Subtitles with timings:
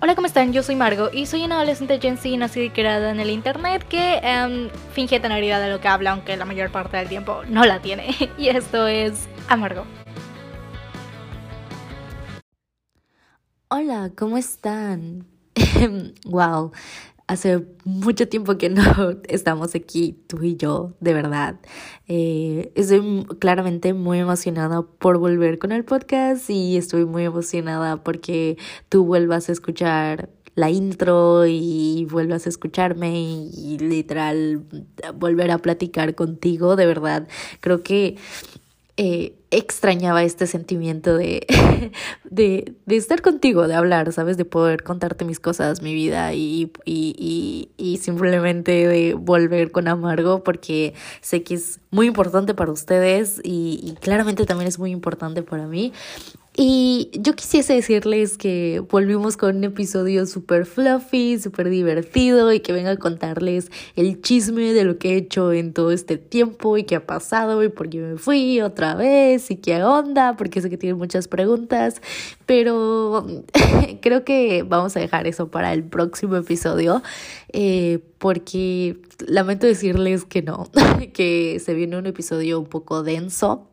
[0.00, 0.52] Hola, ¿cómo están?
[0.52, 3.82] Yo soy Margo y soy una adolescente Gen Z nacida y creada en el internet
[3.82, 7.42] que um, finge tener idea de lo que habla, aunque la mayor parte del tiempo
[7.48, 8.14] no la tiene.
[8.38, 9.84] Y esto es Amargo.
[13.70, 15.26] Hola, ¿cómo están?
[16.26, 16.70] wow,
[17.28, 18.82] hace mucho tiempo que no
[19.28, 21.60] estamos aquí, tú y yo, de verdad.
[22.08, 28.56] Eh, estoy claramente muy emocionada por volver con el podcast y estoy muy emocionada porque
[28.88, 34.64] tú vuelvas a escuchar la intro y vuelvas a escucharme y, y literal
[35.14, 37.28] volver a platicar contigo, de verdad.
[37.60, 38.16] Creo que
[38.96, 41.46] eh, extrañaba este sentimiento de,
[42.24, 44.36] de, de, estar contigo, de hablar, ¿sabes?
[44.36, 49.88] De poder contarte mis cosas, mi vida y, y, y, y simplemente de volver con
[49.88, 54.90] Amargo porque sé que es muy importante para ustedes y, y claramente también es muy
[54.90, 55.92] importante para mí.
[56.60, 62.72] Y yo quisiese decirles que volvimos con un episodio súper fluffy, súper divertido y que
[62.72, 66.82] venga a contarles el chisme de lo que he hecho en todo este tiempo y
[66.82, 70.68] qué ha pasado y por qué me fui otra vez y qué onda, porque sé
[70.68, 72.02] que tienen muchas preguntas,
[72.44, 73.24] pero
[74.02, 77.04] creo que vamos a dejar eso para el próximo episodio
[77.52, 80.68] eh, porque lamento decirles que no,
[81.14, 83.68] que se viene un episodio un poco denso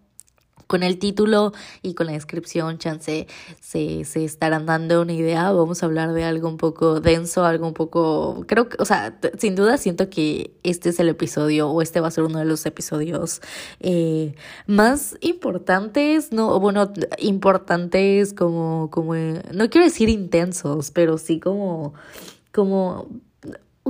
[0.68, 3.28] con el título y con la descripción, chance,
[3.60, 5.52] se, se estarán dando una idea.
[5.52, 9.18] Vamos a hablar de algo un poco denso, algo un poco, creo que, o sea,
[9.38, 12.46] sin duda siento que este es el episodio o este va a ser uno de
[12.46, 13.42] los episodios
[13.80, 14.36] eh,
[14.68, 21.94] más importantes, no, bueno, importantes como, como, no quiero decir intensos, pero sí como,
[22.52, 23.08] como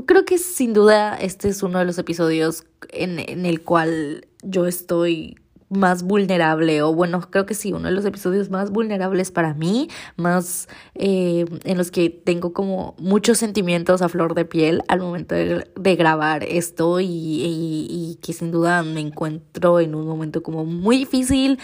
[0.05, 4.67] creo que sin duda este es uno de los episodios en, en el cual yo
[4.67, 5.37] estoy
[5.75, 9.89] más vulnerable o bueno, creo que sí, uno de los episodios más vulnerables para mí,
[10.15, 15.35] más eh, en los que tengo como muchos sentimientos a flor de piel al momento
[15.35, 20.43] de, de grabar esto y, y, y, que sin duda me encuentro en un momento
[20.43, 21.59] como muy difícil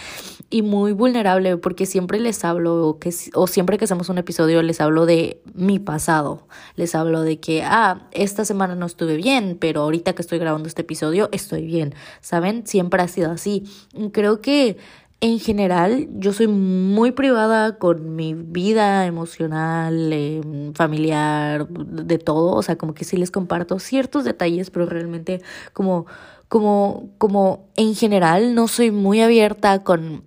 [0.50, 4.82] y muy vulnerable porque siempre les hablo que, o siempre que hacemos un episodio les
[4.82, 9.82] hablo de mi pasado, les hablo de que, ah, esta semana no estuve bien, pero
[9.82, 12.66] ahorita que estoy grabando este episodio estoy bien, ¿saben?
[12.68, 13.64] Siempre ha sido así
[14.10, 14.78] creo que
[15.22, 20.42] en general yo soy muy privada con mi vida emocional, eh,
[20.74, 25.42] familiar, de todo, o sea, como que sí les comparto ciertos detalles, pero realmente
[25.74, 26.08] como
[26.48, 30.24] como como en general no soy muy abierta con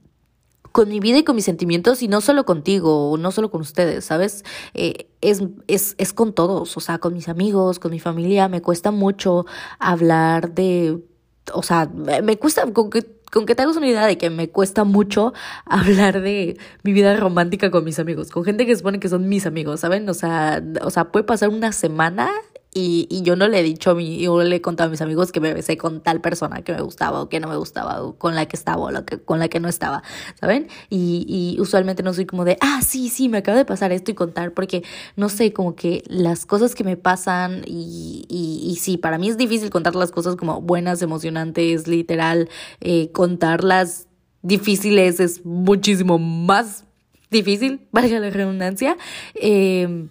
[0.75, 4.06] con mi vida y con mis sentimientos y no solo contigo, no solo con ustedes,
[4.06, 4.45] ¿sabes?
[4.75, 8.61] Eh, es, es, es con todos, o sea, con mis amigos, con mi familia, me
[8.61, 9.47] cuesta mucho
[9.79, 10.99] hablar de,
[11.53, 11.89] o sea,
[12.25, 12.65] me cuesta,
[13.33, 15.33] con que te hagas una idea de que me cuesta mucho
[15.65, 19.47] hablar de mi vida romántica con mis amigos, con gente que supone que son mis
[19.47, 20.09] amigos, ¿saben?
[20.09, 22.31] O sea, o sea, puede pasar una semana
[22.75, 25.01] y, y yo no le he dicho a mi, yo le he contado a mis
[25.01, 28.03] amigos que me besé con tal persona que me gustaba o que no me gustaba
[28.03, 30.03] o con la que estaba o la que, con la que no estaba,
[30.41, 30.69] ¿saben?
[30.91, 34.11] Y, y usualmente no soy como de, ah, sí, sí, me acaba de pasar esto
[34.11, 34.83] y contar porque,
[35.17, 39.29] no sé, como que las cosas que me pasan y, y, y sí, para mí
[39.29, 42.49] es difícil contar las cosas como buenas, emocionantes, literal,
[42.81, 44.09] eh, contarlas
[44.43, 46.85] difíciles es muchísimo más
[47.31, 48.97] difícil, valga la redundancia.
[49.35, 50.09] Eh,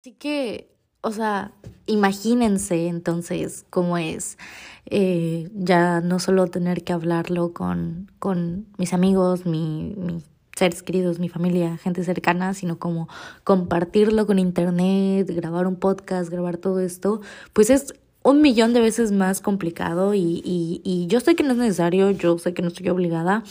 [0.00, 0.75] así que
[1.06, 1.52] o sea,
[1.86, 4.38] imagínense entonces cómo es
[4.86, 10.24] eh, ya no solo tener que hablarlo con, con mis amigos, mi, mis
[10.56, 13.08] seres queridos, mi familia, gente cercana, sino como
[13.44, 17.20] compartirlo con internet, grabar un podcast, grabar todo esto,
[17.52, 17.94] pues es
[18.24, 22.10] un millón de veces más complicado y, y, y yo sé que no es necesario,
[22.10, 23.44] yo sé que no estoy obligada,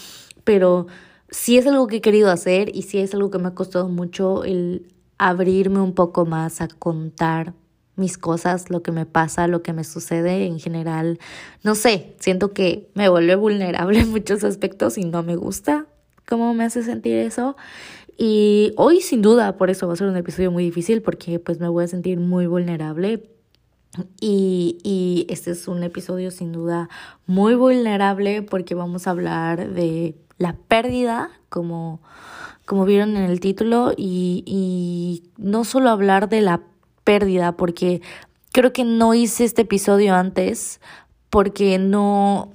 [0.44, 0.88] pero
[1.30, 3.88] sí es algo que he querido hacer y sí es algo que me ha costado
[3.88, 7.54] mucho el abrirme un poco más a contar
[7.96, 11.20] mis cosas, lo que me pasa, lo que me sucede en general.
[11.64, 15.88] No sé, siento que me vuelve vulnerable en muchos aspectos y no me gusta
[16.28, 17.56] cómo me hace sentir eso.
[18.18, 21.60] Y hoy sin duda por eso va a ser un episodio muy difícil porque pues
[21.60, 23.30] me voy a sentir muy vulnerable.
[24.20, 26.90] Y, y este es un episodio sin duda
[27.28, 32.02] muy vulnerable porque vamos a hablar de la pérdida como
[32.66, 36.62] como vieron en el título, y, y no solo hablar de la
[37.04, 38.02] pérdida, porque
[38.52, 40.80] creo que no hice este episodio antes,
[41.30, 42.54] porque no,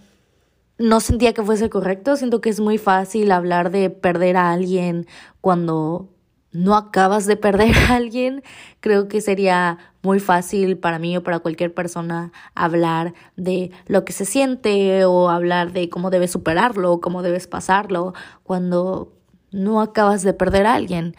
[0.79, 2.17] no sentía que fuese correcto.
[2.17, 5.07] Siento que es muy fácil hablar de perder a alguien
[5.43, 6.09] cuando
[6.53, 8.43] no acabas de perder a alguien.
[8.81, 14.15] Creo que sería muy fácil para mí o para cualquier persona hablar de lo que
[14.15, 19.13] se siente o hablar de cómo debes superarlo, cómo debes pasarlo, cuando
[19.53, 21.15] no acabas de perder a alguien.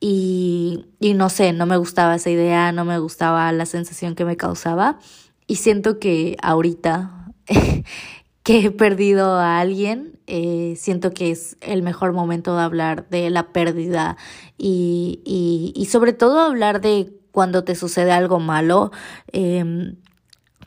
[0.00, 4.24] y, y no sé, no me gustaba esa idea, no me gustaba la sensación que
[4.24, 4.98] me causaba
[5.46, 7.32] y siento que ahorita
[8.42, 13.30] que he perdido a alguien, eh, siento que es el mejor momento de hablar de
[13.30, 14.16] la pérdida
[14.58, 18.90] y, y, y sobre todo hablar de cuando te sucede algo malo.
[19.32, 19.94] Eh,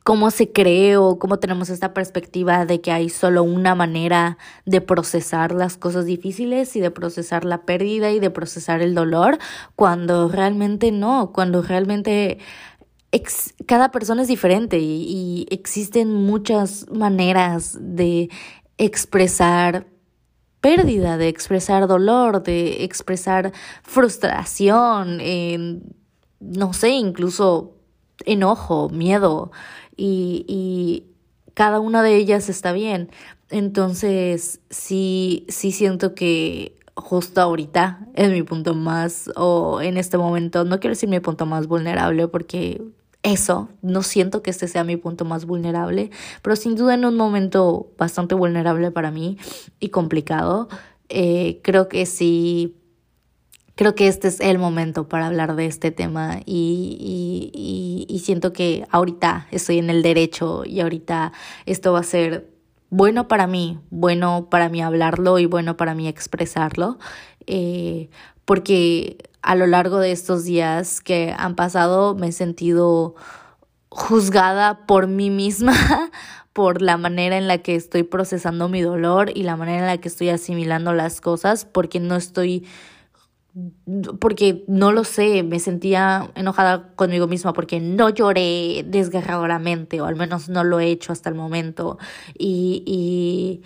[0.07, 4.79] cómo se cree o cómo tenemos esta perspectiva de que hay solo una manera de
[4.79, 9.37] procesar las cosas difíciles y de procesar la pérdida y de procesar el dolor,
[9.75, 12.37] cuando realmente no, cuando realmente
[13.65, 18.29] cada persona es diferente y, y existen muchas maneras de
[18.77, 19.87] expresar
[20.61, 23.51] pérdida, de expresar dolor, de expresar
[23.83, 25.17] frustración,
[26.39, 27.73] no sé, incluso
[28.25, 29.51] enojo, miedo
[29.97, 31.05] y, y
[31.53, 33.09] cada una de ellas está bien.
[33.49, 40.65] Entonces, sí, sí siento que justo ahorita es mi punto más, o en este momento,
[40.65, 42.81] no quiero decir mi punto más vulnerable porque
[43.23, 46.11] eso, no siento que este sea mi punto más vulnerable,
[46.41, 49.37] pero sin duda en un momento bastante vulnerable para mí
[49.79, 50.69] y complicado,
[51.09, 52.75] eh, creo que sí
[53.77, 56.97] creo que este es el momento para hablar de este tema y,
[57.53, 61.31] y, y, siento que ahorita estoy en el derecho y ahorita
[61.67, 62.49] esto va a ser
[62.89, 66.97] bueno para mí, bueno para mí hablarlo y bueno para mí expresarlo,
[67.45, 68.09] eh,
[68.45, 73.13] porque a lo largo de estos días que han pasado me he sentido
[73.89, 75.73] juzgada por mí misma,
[76.51, 79.97] por la manera en la que estoy procesando mi dolor y la manera en la
[79.99, 82.65] que estoy asimilando las cosas, porque no estoy
[84.19, 90.15] porque no lo sé, me sentía enojada conmigo misma porque no lloré desgarradoramente, o al
[90.15, 91.97] menos no lo he hecho hasta el momento.
[92.37, 93.61] Y, y,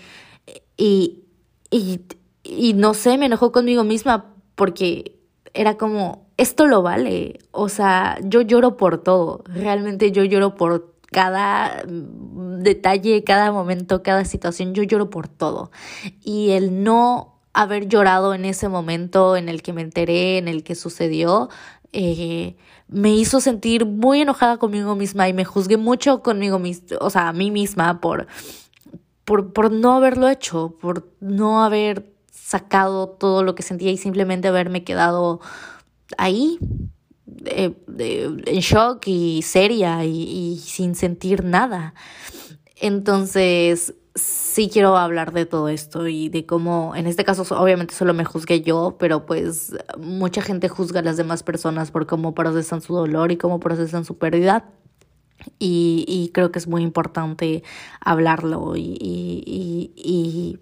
[0.78, 1.24] y,
[1.70, 2.02] y,
[2.44, 5.20] y no sé, me enojó conmigo misma porque
[5.54, 7.40] era como, esto lo vale.
[7.52, 14.24] O sea, yo lloro por todo, realmente yo lloro por cada detalle, cada momento, cada
[14.24, 15.72] situación, yo lloro por todo.
[16.24, 20.64] Y el no haber llorado en ese momento en el que me enteré, en el
[20.64, 21.50] que sucedió,
[21.94, 22.56] eh,
[22.88, 27.30] me hizo sentir muy enojada conmigo misma y me juzgué mucho conmigo misma, o sea,
[27.30, 28.28] a mí misma por,
[29.26, 34.48] por, por no haberlo hecho, por no haber sacado todo lo que sentía y simplemente
[34.48, 35.40] haberme quedado
[36.18, 36.60] ahí
[37.46, 41.94] eh, en shock y seria y, y sin sentir nada.
[42.76, 48.14] Entonces, sí quiero hablar de todo esto y de cómo, en este caso obviamente solo
[48.14, 52.82] me juzgué yo, pero pues mucha gente juzga a las demás personas por cómo procesan
[52.82, 54.66] su dolor y cómo procesan su pérdida.
[55.58, 57.64] Y, y creo que es muy importante
[58.00, 60.60] hablarlo y, y, y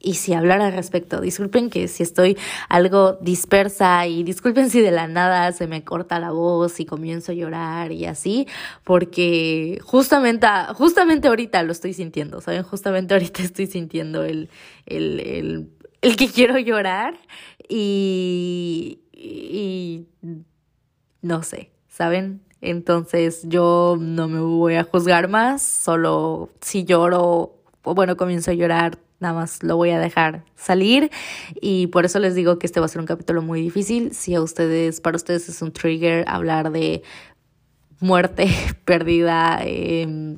[0.00, 1.20] y si hablar al respecto.
[1.20, 2.36] Disculpen que si estoy
[2.68, 7.32] algo dispersa y disculpen si de la nada se me corta la voz y comienzo
[7.32, 8.48] a llorar y así,
[8.84, 12.62] porque justamente, justamente ahorita lo estoy sintiendo, ¿saben?
[12.62, 14.48] Justamente ahorita estoy sintiendo el,
[14.86, 15.70] el, el,
[16.00, 17.18] el que quiero llorar
[17.68, 20.06] y, y
[21.22, 22.40] no sé, ¿saben?
[22.62, 28.54] Entonces yo no me voy a juzgar más, solo si lloro, o bueno, comienzo a
[28.54, 31.10] llorar nada más lo voy a dejar salir
[31.60, 34.12] y por eso les digo que este va a ser un capítulo muy difícil.
[34.12, 37.02] Si a ustedes, para ustedes es un trigger hablar de
[38.00, 38.48] muerte,
[38.84, 40.36] pérdida, eh,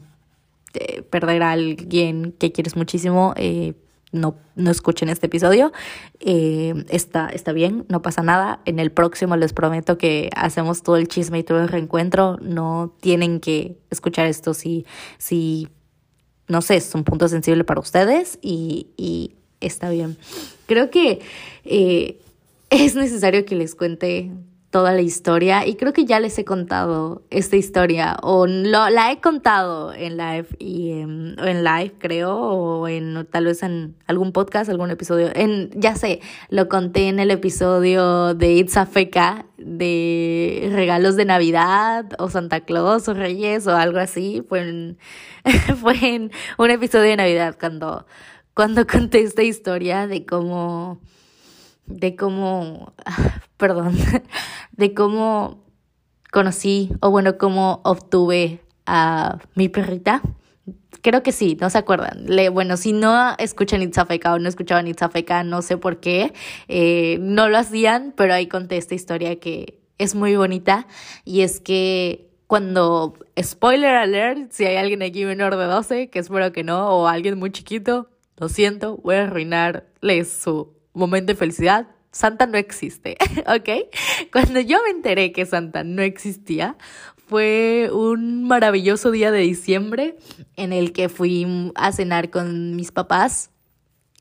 [1.10, 3.74] perder a alguien que quieres muchísimo, eh,
[4.12, 5.72] no, no escuchen este episodio.
[6.20, 8.60] Eh, está, está bien, no pasa nada.
[8.66, 12.36] En el próximo les prometo que hacemos todo el chisme y todo el reencuentro.
[12.42, 14.84] No tienen que escuchar esto si,
[15.16, 15.68] si
[16.52, 20.18] no sé, es un punto sensible para ustedes y, y está bien.
[20.66, 21.20] Creo que
[21.64, 22.20] eh,
[22.70, 24.30] es necesario que les cuente
[24.72, 29.12] toda la historia y creo que ya les he contado esta historia o lo, la
[29.12, 34.32] he contado en live y en, en live creo o en tal vez en algún
[34.32, 35.30] podcast, algún episodio.
[35.34, 41.26] En ya sé, lo conté en el episodio de It's a Feca de regalos de
[41.26, 44.42] Navidad o Santa Claus o Reyes o algo así.
[44.48, 44.98] Fue en,
[45.82, 48.06] fue en un episodio de Navidad cuando
[48.54, 50.98] cuando conté esta historia de cómo
[51.92, 52.92] de cómo,
[53.56, 53.96] perdón,
[54.72, 55.64] de cómo
[56.30, 60.22] conocí o bueno, cómo obtuve a mi perrita.
[61.02, 62.26] Creo que sí, no se acuerdan.
[62.26, 66.32] Le, bueno, si no escuchan Itzafeka o no escuchaban Itzafeka, no sé por qué.
[66.68, 70.86] Eh, no lo hacían, pero ahí conté esta historia que es muy bonita.
[71.24, 76.52] Y es que cuando, spoiler alert, si hay alguien aquí menor de 12, que espero
[76.52, 81.88] que no, o alguien muy chiquito, lo siento, voy a arruinarles su momento de felicidad,
[82.10, 83.88] Santa no existe, ¿ok?
[84.32, 86.76] Cuando yo me enteré que Santa no existía,
[87.26, 90.16] fue un maravilloso día de diciembre
[90.56, 93.51] en el que fui a cenar con mis papás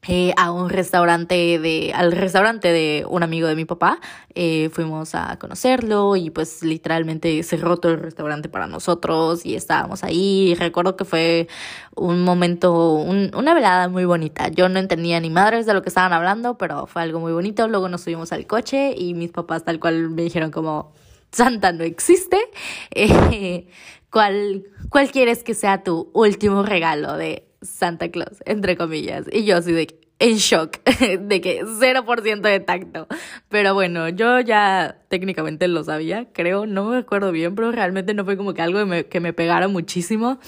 [0.08, 4.00] eh, a un restaurante de, al restaurante de un amigo de mi papá.
[4.34, 10.04] Eh, fuimos a conocerlo y pues literalmente cerró todo el restaurante para nosotros y estábamos
[10.04, 10.56] ahí.
[10.58, 11.48] Recuerdo que fue
[11.96, 14.48] un momento, una velada muy bonita.
[14.48, 17.68] Yo no entendía ni madres de lo que estaban hablando, pero fue algo muy bonito.
[17.68, 20.94] Luego nos subimos al coche y mis papás tal cual me dijeron como,
[21.32, 22.38] Santa no existe.
[22.94, 23.68] Eh,
[24.10, 29.26] ¿cuál, ¿Cuál quieres que sea tu último regalo de Santa Claus, entre comillas.
[29.32, 29.88] Y yo así de
[30.22, 30.78] en shock,
[31.20, 33.08] de que 0% de tacto.
[33.50, 38.24] Pero bueno, yo ya técnicamente lo sabía, creo, no me acuerdo bien, pero realmente no
[38.24, 40.40] fue como que algo que me, que me pegara muchísimo.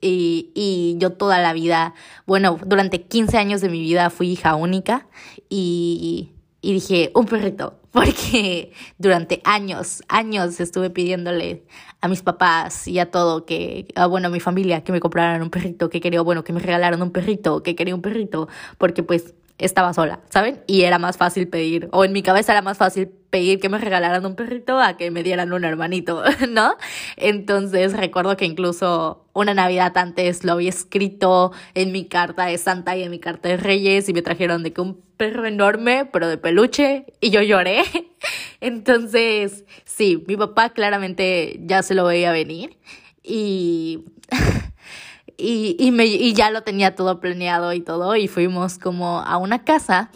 [0.00, 1.94] Y, y yo toda la vida,
[2.26, 5.06] bueno, durante 15 años de mi vida fui hija única
[5.48, 11.62] y, y dije, un perrito, porque durante años, años estuve pidiéndole
[12.00, 15.42] a mis papás y a todo que, a, bueno, a mi familia que me compraran
[15.42, 19.02] un perrito, que quería, bueno, que me regalaran un perrito, que quería un perrito, porque
[19.02, 20.62] pues estaba sola, ¿saben?
[20.66, 23.78] Y era más fácil pedir, o en mi cabeza era más fácil pedir que me
[23.78, 26.74] regalaran un perrito a que me dieran un hermanito, ¿no?
[27.16, 32.96] Entonces recuerdo que incluso una Navidad antes lo había escrito en mi carta de Santa
[32.96, 36.28] y en mi carta de Reyes y me trajeron de que un perro enorme, pero
[36.28, 37.82] de peluche, y yo lloré.
[38.62, 42.78] Entonces, sí, mi papá claramente ya se lo veía venir
[43.22, 44.06] y
[45.36, 49.36] y, y, me, y ya lo tenía todo planeado y todo, y fuimos como a
[49.36, 50.10] una casa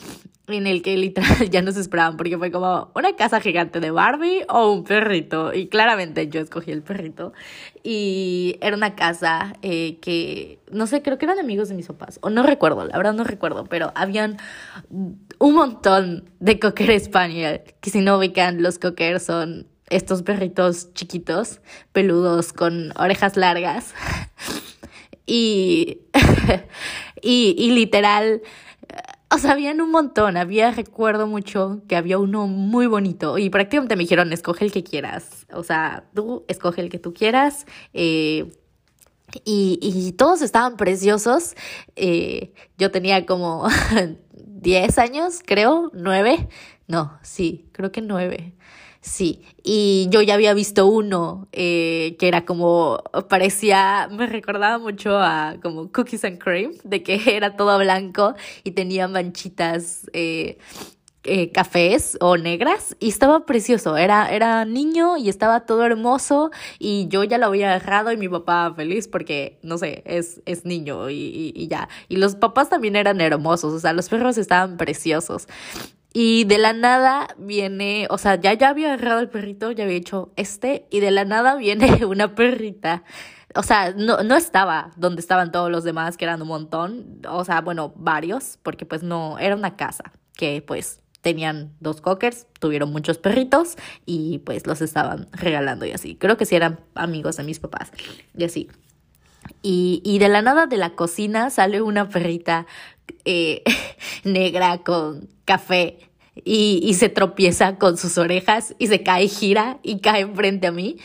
[0.46, 4.44] en el que literal ya nos esperaban porque fue como una casa gigante de Barbie
[4.48, 7.32] o un perrito y claramente yo escogí el perrito
[7.82, 12.18] y era una casa eh, que no sé creo que eran amigos de mis papás
[12.22, 14.36] o no recuerdo la verdad no recuerdo pero habían
[14.90, 21.60] un montón de cocker español que si no ubican los cocker son estos perritos chiquitos
[21.92, 23.94] peludos con orejas largas
[25.26, 26.00] y,
[27.22, 28.42] y, y literal,
[29.30, 30.36] o sea, habían un montón.
[30.36, 34.84] Había, recuerdo mucho que había uno muy bonito y prácticamente me dijeron, escoge el que
[34.84, 35.46] quieras.
[35.52, 37.66] O sea, tú escoge el que tú quieras.
[37.92, 38.52] Eh,
[39.44, 41.54] y, y, todos estaban preciosos.
[41.96, 43.66] Eh, yo tenía como
[44.34, 46.48] 10 años, creo, 9.
[46.86, 48.54] No, sí, creo que 9.
[49.04, 55.18] Sí, y yo ya había visto uno eh, que era como, parecía, me recordaba mucho
[55.18, 58.34] a como Cookies and Cream, de que era todo blanco
[58.64, 60.56] y tenía manchitas eh,
[61.24, 67.06] eh, cafés o negras y estaba precioso, era, era niño y estaba todo hermoso y
[67.08, 71.10] yo ya lo había agarrado y mi papá feliz porque, no sé, es, es niño
[71.10, 71.90] y, y, y ya.
[72.08, 75.46] Y los papás también eran hermosos, o sea, los perros estaban preciosos.
[76.16, 79.96] Y de la nada viene, o sea, ya, ya había agarrado el perrito, ya había
[79.96, 83.02] hecho este, y de la nada viene una perrita.
[83.56, 87.44] O sea, no, no estaba donde estaban todos los demás, que eran un montón, o
[87.44, 92.92] sea, bueno, varios, porque pues no, era una casa que pues tenían dos cockers, tuvieron
[92.92, 93.74] muchos perritos
[94.06, 96.14] y pues los estaban regalando y así.
[96.14, 97.90] Creo que sí eran amigos de mis papás
[98.36, 98.70] y así.
[99.62, 102.66] Y, y de la nada de la cocina sale una perrita
[103.24, 103.62] eh,
[104.24, 105.98] negra con café
[106.44, 110.72] y, y, se tropieza con sus orejas y se cae, gira y cae enfrente a
[110.72, 110.96] mí.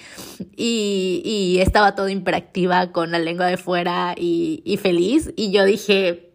[0.56, 5.32] Y, y estaba toda imperactiva con la lengua de fuera y, y feliz.
[5.36, 6.34] Y yo dije,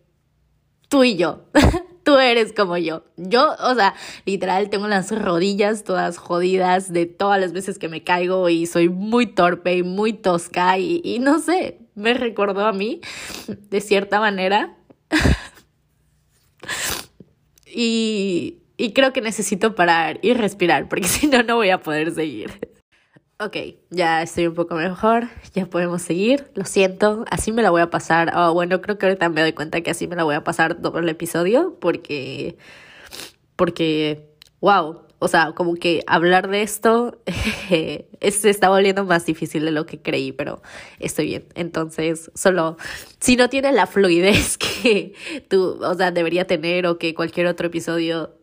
[0.89, 1.47] tú y yo,
[2.05, 3.03] tú eres como yo.
[3.17, 3.95] Yo, o sea,
[4.27, 8.89] literal, tengo las rodillas todas jodidas de todas las veces que me caigo y soy
[8.89, 13.01] muy torpe y muy tosca y, y no sé, me recordó a mí
[13.49, 14.77] de cierta manera.
[17.67, 22.13] y, y creo que necesito parar y respirar, porque si no, no voy a poder
[22.15, 22.75] seguir.
[23.41, 23.57] Ok,
[23.91, 27.91] ya estoy un poco mejor, ya podemos seguir, lo siento, así me la voy a
[27.91, 28.33] pasar.
[28.37, 30.77] Oh, bueno, creo que ahorita me doy cuenta que así me la voy a pasar
[30.77, 32.57] todo el episodio, porque,
[33.57, 34.31] porque,
[34.61, 37.19] wow, o sea, como que hablar de esto
[37.71, 40.61] se está volviendo más difícil de lo que creí, pero
[40.99, 41.47] estoy bien.
[41.55, 42.77] Entonces, solo
[43.21, 45.15] si no tiene la fluidez que
[45.49, 48.35] tú, o sea, debería tener o que cualquier otro episodio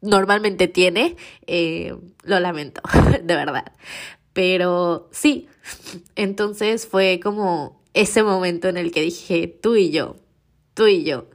[0.00, 1.94] normalmente tiene, eh,
[2.24, 2.82] lo lamento,
[3.22, 3.72] de verdad.
[4.32, 5.46] Pero sí,
[6.16, 10.16] entonces fue como ese momento en el que dije, tú y yo,
[10.74, 11.28] tú y yo.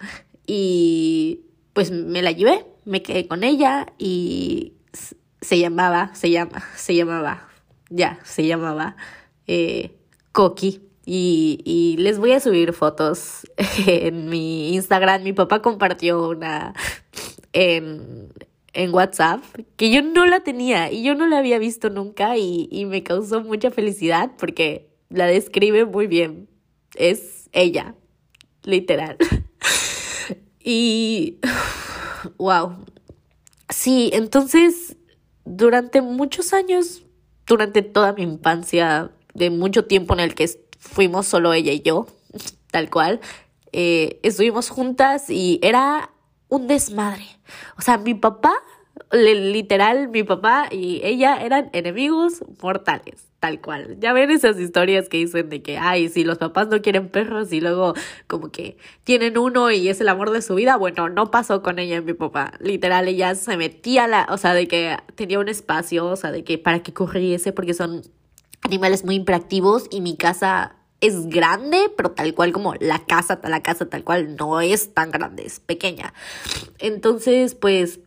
[0.46, 4.74] Y pues me la llevé me quedé con ella y
[5.42, 7.48] se llamaba, se llama, se llamaba,
[7.92, 8.98] ya, se llamaba
[9.46, 9.96] eh,
[10.32, 10.82] Coqui.
[11.06, 13.48] Y, y, les voy a subir fotos
[13.88, 15.24] en mi Instagram.
[15.24, 16.74] Mi papá compartió una,
[17.54, 18.32] en,
[18.74, 19.44] en WhatsApp
[19.76, 23.02] que yo no la tenía y yo no la había visto nunca y, y me
[23.02, 26.48] causó mucha felicidad porque la describe muy bien.
[26.96, 27.96] Es ella,
[28.64, 29.18] literal.
[30.64, 31.38] y,
[32.38, 32.76] wow.
[33.70, 34.98] Sí, entonces,
[35.46, 37.04] durante muchos años,
[37.46, 40.50] durante toda mi infancia, de mucho tiempo en el que
[40.80, 42.08] fuimos solo ella y yo,
[42.72, 43.20] tal cual,
[43.72, 46.12] eh, estuvimos juntas y era
[46.48, 47.26] un desmadre.
[47.78, 48.54] O sea, mi papá,
[49.12, 53.98] literal, mi papá y ella eran enemigos mortales, tal cual.
[54.00, 57.52] Ya ven esas historias que dicen de que, ay, si los papás no quieren perros
[57.54, 57.94] y luego
[58.28, 60.78] como que tienen uno y es el amor de su vida.
[60.78, 62.54] Bueno, no pasó con ella y mi papá.
[62.60, 66.44] Literal, ella se metía la, o sea, de que tenía un espacio, o sea, de
[66.44, 68.04] que para que corriese porque son
[68.62, 73.64] animales muy impractivos y mi casa es grande, pero tal cual como la casa, la
[73.64, 76.14] casa tal cual no es tan grande, es pequeña.
[76.80, 78.02] Entonces, pues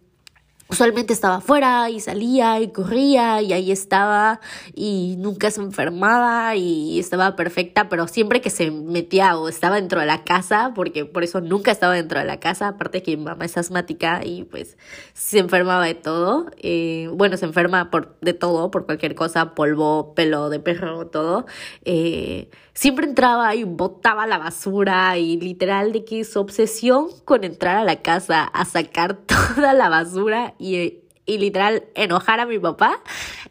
[0.73, 4.41] usualmente estaba afuera y salía y corría y ahí estaba
[4.75, 10.01] y nunca se enfermaba y estaba perfecta, pero siempre que se metía o estaba dentro
[10.01, 13.25] de la casa, porque por eso nunca estaba dentro de la casa, aparte que mi
[13.25, 14.79] mamá es asmática y pues
[15.13, 20.15] se enfermaba de todo, eh, bueno, se enferma por, de todo, por cualquier cosa, polvo,
[20.15, 21.45] pelo de perro, todo.
[21.85, 27.77] Eh, siempre entraba y botaba la basura y literal de que su obsesión con entrar
[27.77, 33.03] a la casa a sacar toda la basura y, y literal enojar a mi papá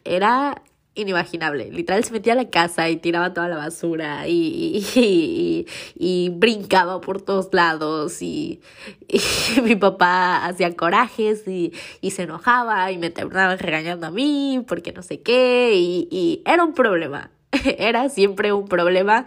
[0.04, 0.62] era
[0.94, 1.72] inimaginable.
[1.72, 7.00] Literal se metía a la casa y tiraba toda la basura y, y, y, brincaba
[7.00, 8.62] por todos lados y,
[9.64, 11.72] mi papá hacía corajes y,
[12.12, 16.74] se enojaba y me terminaba regañando a mí porque no sé qué y era un
[16.74, 17.32] problema.
[17.78, 19.26] era siempre un problema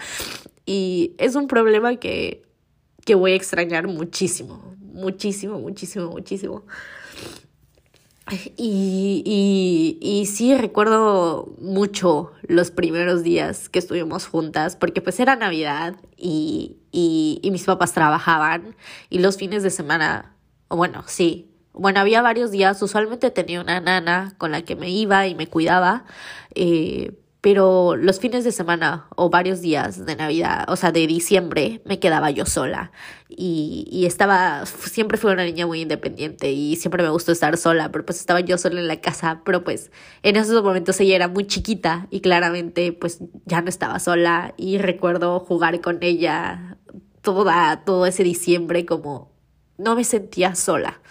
[0.66, 2.42] y es un problema que,
[3.04, 6.64] que voy a extrañar muchísimo, muchísimo, muchísimo, muchísimo.
[8.56, 15.36] Y, y, y, sí recuerdo mucho los primeros días que estuvimos juntas, porque pues era
[15.36, 18.76] Navidad y, y, y mis papás trabajaban
[19.10, 20.34] y los fines de semana,
[20.70, 25.26] bueno, sí, bueno, había varios días, usualmente tenía una nana con la que me iba
[25.26, 26.04] y me cuidaba,
[26.54, 27.12] eh,
[27.44, 31.98] pero los fines de semana o varios días de Navidad, o sea, de diciembre, me
[31.98, 32.90] quedaba yo sola.
[33.28, 37.92] Y, y estaba, siempre fui una niña muy independiente y siempre me gustó estar sola,
[37.92, 39.90] pero pues estaba yo sola en la casa, pero pues
[40.22, 44.78] en esos momentos ella era muy chiquita y claramente pues ya no estaba sola y
[44.78, 46.78] recuerdo jugar con ella
[47.20, 49.30] toda, todo ese diciembre como
[49.76, 51.02] no me sentía sola,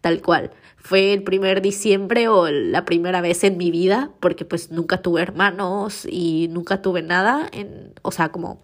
[0.00, 0.50] tal cual
[0.84, 5.22] fue el primer diciembre o la primera vez en mi vida, porque pues nunca tuve
[5.22, 8.60] hermanos y nunca tuve nada, en, o sea, como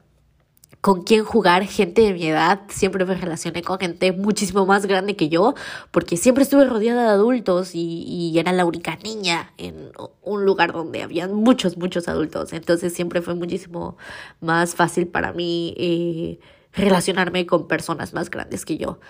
[0.83, 5.17] con quién jugar, gente de mi edad, siempre me relacioné con gente muchísimo más grande
[5.17, 5.55] que yo,
[5.93, 9.91] porque siempre estuve rodeada de adultos y, y era la única niña en
[10.23, 13.97] un lugar donde había muchos, muchos adultos, entonces siempre fue muchísimo
[14.41, 16.39] más fácil para mí eh,
[16.75, 19.01] relacionarme con personas más grandes que yo.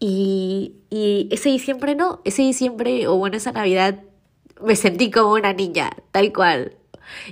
[0.00, 4.00] Y, y ese diciembre no, ese diciembre o bueno, esa Navidad
[4.64, 6.76] me sentí como una niña, tal cual.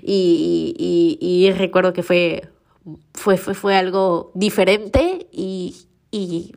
[0.02, 2.48] Y, y, y recuerdo que fue,
[3.12, 5.76] fue, fue, fue algo diferente y,
[6.10, 6.54] y,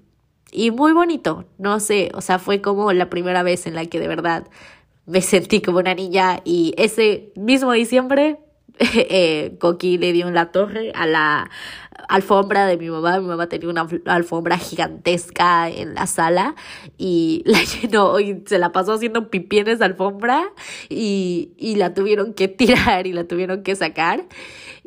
[0.51, 3.99] y muy bonito, no sé, o sea, fue como la primera vez en la que
[3.99, 4.47] de verdad
[5.05, 8.37] me sentí como una niña y ese mismo diciembre
[8.79, 11.49] eh, Coqui le dio en la torre a la
[12.09, 13.19] alfombra de mi mamá.
[13.19, 16.55] Mi mamá tenía una alfombra gigantesca en la sala
[16.97, 20.51] y la llenó y se la pasó haciendo pipí en esa alfombra
[20.89, 24.25] y, y la tuvieron que tirar y la tuvieron que sacar.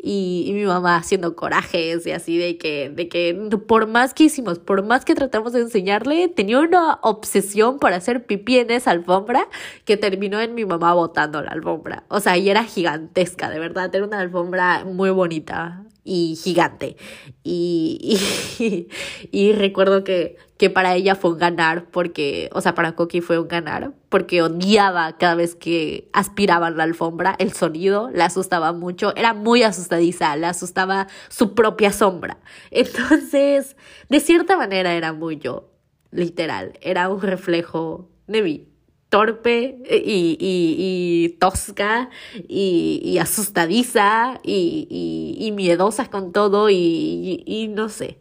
[0.05, 3.35] Y, y, mi mamá haciendo corajes y así de que, de que
[3.69, 8.27] por más que hicimos, por más que tratamos de enseñarle, tenía una obsesión por hacer
[8.27, 9.47] pipí en esa alfombra
[9.85, 12.03] que terminó en mi mamá botando la alfombra.
[12.09, 16.97] O sea, y era gigantesca, de verdad, era una alfombra muy bonita y gigante.
[17.45, 18.19] Y,
[18.59, 18.89] y,
[19.33, 23.39] y, recuerdo que, que para ella fue un ganar, porque, o sea, para Coqui fue
[23.39, 29.15] un ganar, porque odiaba cada vez que aspiraban la alfombra, el sonido la asustaba mucho,
[29.17, 32.39] era muy asustadiza, le asustaba su propia sombra.
[32.71, 33.77] Entonces,
[34.09, 35.71] de cierta manera era muy yo,
[36.11, 38.72] literal, era un reflejo de mí
[39.13, 42.09] torpe y, y, y tosca
[42.49, 48.19] y, asustadiza y, y, miedosa con todo y, no sé.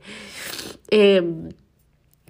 [0.90, 1.48] Em,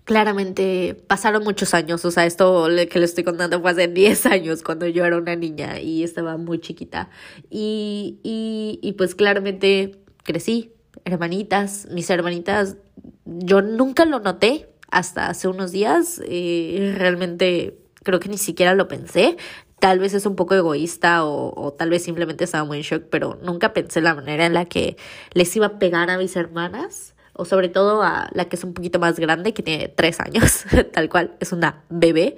[0.04, 4.62] claramente pasaron muchos años, o sea, esto que le estoy contando fue hace 10 años
[4.62, 7.10] cuando yo era una niña y estaba muy chiquita.
[7.50, 10.72] Y, y, y pues claramente crecí,
[11.04, 12.78] hermanitas, mis hermanitas,
[13.26, 16.22] yo nunca lo noté hasta hace unos días.
[16.26, 19.38] Eh, realmente creo que ni siquiera lo pensé.
[19.80, 23.04] Tal vez es un poco egoísta o, o, tal vez simplemente estaba muy en shock,
[23.10, 24.98] pero nunca pensé la manera en la que
[25.34, 27.16] les iba a pegar a mis hermanas.
[27.34, 30.66] O sobre todo a la que es un poquito más grande, que tiene tres años,
[30.94, 32.36] tal cual, es una bebé.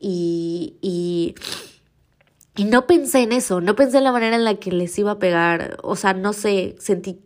[0.00, 1.34] Y, y,
[2.64, 5.18] no pensé en eso, no pensé en la manera en la que les iba a
[5.18, 5.78] pegar.
[5.82, 7.20] O sea, no sé, sentí,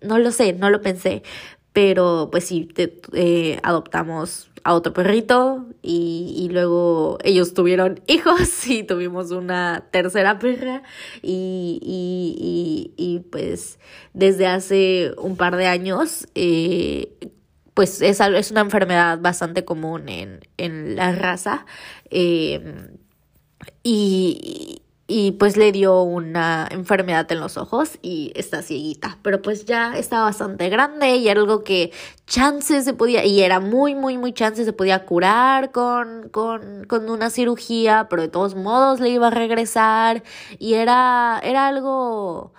[0.00, 1.22] no lo sé, no lo pensé.
[1.72, 2.68] Pero pues sí,
[3.12, 10.38] eh, adoptamos a otro perrito y, y, luego ellos tuvieron hijos y tuvimos una tercera
[10.38, 10.82] perra
[11.22, 13.78] y, y, y pues
[14.12, 17.12] desde hace un par de años eh,
[17.74, 21.66] pues es, es una enfermedad bastante común en, en la raza
[22.10, 22.60] eh,
[23.82, 24.81] y,
[25.14, 29.94] y pues le dio una enfermedad en los ojos y está cieguita, pero pues ya
[29.98, 31.92] está bastante grande y era algo que
[32.26, 37.10] chances se podía, y era muy, muy, muy chance se podía curar con, con, con
[37.10, 40.22] una cirugía, pero de todos modos le iba a regresar
[40.58, 42.54] y era, era algo...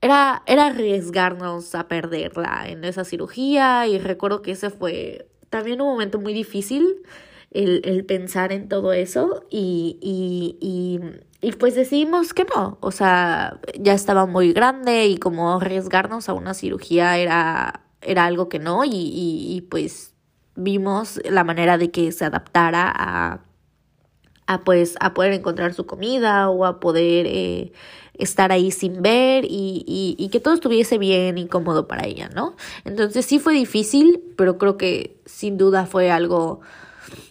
[0.00, 5.88] Era, era arriesgarnos a perderla en esa cirugía y recuerdo que ese fue también un
[5.88, 7.02] momento muy difícil
[7.50, 11.00] el, el pensar en todo eso y, y, y,
[11.40, 16.34] y, pues decidimos que no, o sea, ya estaba muy grande y como arriesgarnos a
[16.34, 20.14] una cirugía era, era algo que no y, pues
[20.54, 23.44] vimos la manera de que se adaptara a,
[24.46, 27.72] a pues a poder encontrar su comida o a poder eh,
[28.14, 32.30] estar ahí sin ver y, y, y, que todo estuviese bien y cómodo para ella,
[32.34, 32.56] ¿no?
[32.84, 36.60] Entonces sí fue difícil, pero creo que sin duda fue algo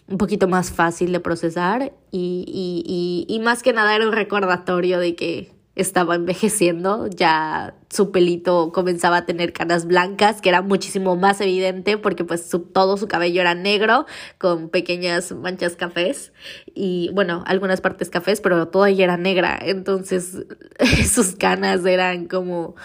[0.08, 4.14] un poquito más fácil de procesar y, y, y, y más que nada era un
[4.14, 10.62] recordatorio de que estaba envejeciendo, ya su pelito comenzaba a tener canas blancas, que era
[10.62, 14.06] muchísimo más evidente porque pues su, todo su cabello era negro
[14.38, 16.32] con pequeñas manchas cafés
[16.74, 20.46] y bueno, algunas partes cafés, pero toda ella era negra, entonces
[21.12, 22.76] sus canas eran como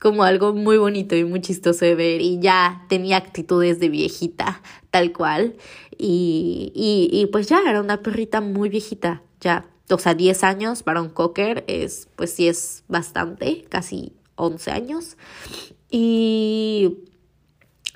[0.00, 4.60] como algo muy bonito y muy chistoso de ver y ya tenía actitudes de viejita,
[4.90, 5.56] tal cual.
[5.98, 9.68] Y, y, y pues ya era una perrita muy viejita, ya.
[9.90, 15.16] O sea, 10 años para un cocker es, pues sí es bastante, casi 11 años.
[15.90, 16.98] Y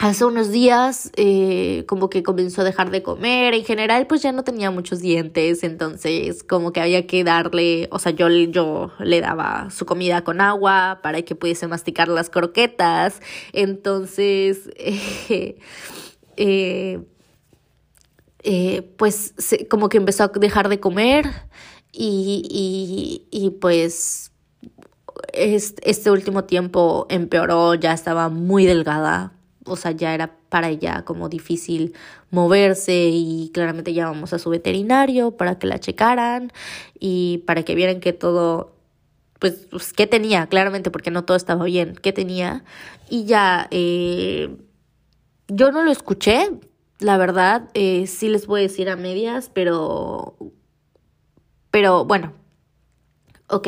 [0.00, 3.54] hace unos días eh, como que comenzó a dejar de comer.
[3.54, 7.98] En general, pues ya no tenía muchos dientes, entonces como que había que darle, o
[7.98, 13.20] sea, yo, yo le daba su comida con agua para que pudiese masticar las croquetas.
[13.52, 15.58] Entonces, eh,
[16.36, 17.00] eh,
[18.42, 21.26] eh, pues se, como que empezó a dejar de comer
[21.92, 24.30] y, y, y pues
[25.32, 29.32] este, este último tiempo empeoró, ya estaba muy delgada,
[29.64, 31.94] o sea, ya era para ella como difícil
[32.30, 36.52] moverse y claramente llamamos a su veterinario para que la checaran
[36.98, 38.74] y para que vieran que todo,
[39.38, 42.64] pues, pues qué tenía, claramente porque no todo estaba bien, qué tenía.
[43.08, 44.56] Y ya, eh,
[45.48, 46.50] yo no lo escuché,
[47.00, 50.36] la verdad, eh, sí les a decir a medias, pero,
[51.70, 52.34] pero bueno,
[53.52, 53.66] Ok,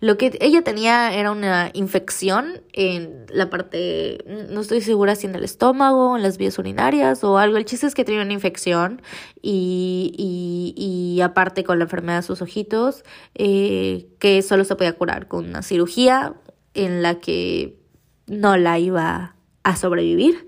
[0.00, 5.34] lo que ella tenía era una infección en la parte, no estoy segura si en
[5.34, 7.56] el estómago, en las vías urinarias o algo.
[7.56, 9.00] El chiste es que tenía una infección
[9.40, 14.92] y, y, y aparte con la enfermedad de sus ojitos, eh, que solo se podía
[14.92, 16.34] curar con una cirugía
[16.74, 17.78] en la que
[18.26, 20.46] no la iba a sobrevivir.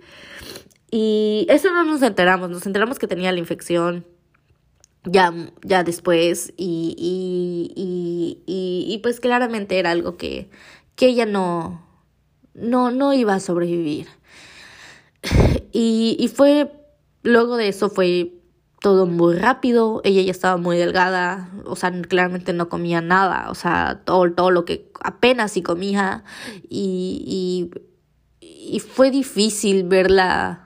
[0.96, 4.06] Y eso no nos enteramos, nos enteramos que tenía la infección
[5.02, 6.94] ya, ya después y,
[7.76, 10.48] y, y, pues claramente era algo que,
[10.94, 11.84] que ella no,
[12.54, 14.06] no, no iba a sobrevivir.
[15.72, 16.70] Y, y fue,
[17.24, 18.32] luego de eso fue
[18.80, 23.56] todo muy rápido, ella ya estaba muy delgada, o sea, claramente no comía nada, o
[23.56, 26.22] sea, todo, todo lo que apenas si comía
[26.68, 27.72] y,
[28.40, 30.63] y, y fue difícil verla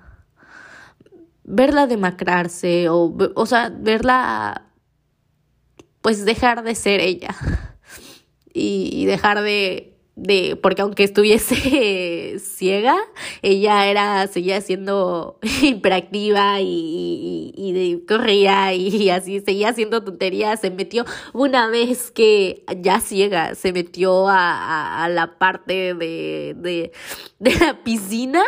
[1.49, 4.71] verla demacrarse o, o sea, verla
[6.03, 7.35] pues dejar de ser ella.
[8.61, 12.97] Y dejar de de porque aunque estuviese ciega,
[13.41, 21.05] ella era seguía siendo hiperactiva y, y, corría y así seguía haciendo tonterías, se metió
[21.33, 26.93] una vez que ya ciega, se metió a, a, a la parte de, de,
[27.39, 28.43] de la piscina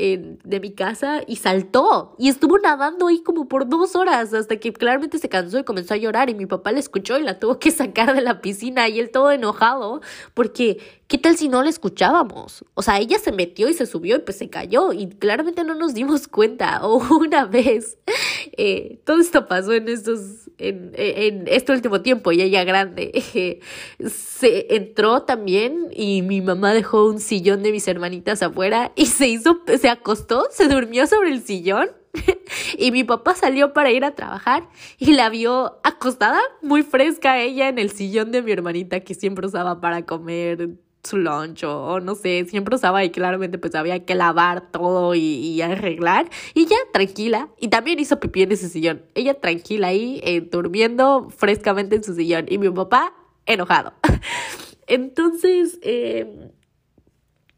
[0.00, 2.14] de mi casa y saltó.
[2.18, 5.94] Y estuvo nadando ahí como por dos horas hasta que claramente se cansó y comenzó
[5.94, 6.30] a llorar.
[6.30, 9.10] Y mi papá la escuchó y la tuvo que sacar de la piscina y él
[9.10, 10.00] todo enojado
[10.34, 10.78] porque
[11.10, 12.64] ¿qué tal si no la escuchábamos?
[12.74, 15.74] O sea, ella se metió y se subió y pues se cayó y claramente no
[15.74, 17.98] nos dimos cuenta o una vez
[18.56, 23.10] eh, todo esto pasó en estos en, en este último tiempo y ella grande
[24.06, 29.26] se entró también y mi mamá dejó un sillón de mis hermanitas afuera y se
[29.26, 31.90] hizo, se acostó, se durmió sobre el sillón
[32.78, 37.68] y mi papá salió para ir a trabajar y la vio acostada, muy fresca ella
[37.68, 42.14] en el sillón de mi hermanita que siempre usaba para comer su lunch o, no
[42.14, 47.48] sé, siempre usaba y claramente pues había que lavar todo y, arreglar y ya tranquila
[47.58, 52.14] y también hizo pipí en ese sillón, ella tranquila ahí eh, durmiendo frescamente en su
[52.14, 53.14] sillón y mi papá
[53.46, 53.94] enojado.
[54.86, 56.50] Entonces, eh,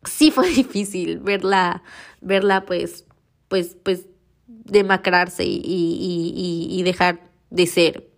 [0.05, 1.83] sí fue difícil verla,
[2.21, 3.07] verla pues,
[3.49, 4.07] pues, pues
[4.47, 8.11] demacrarse y, y, y, dejar de ser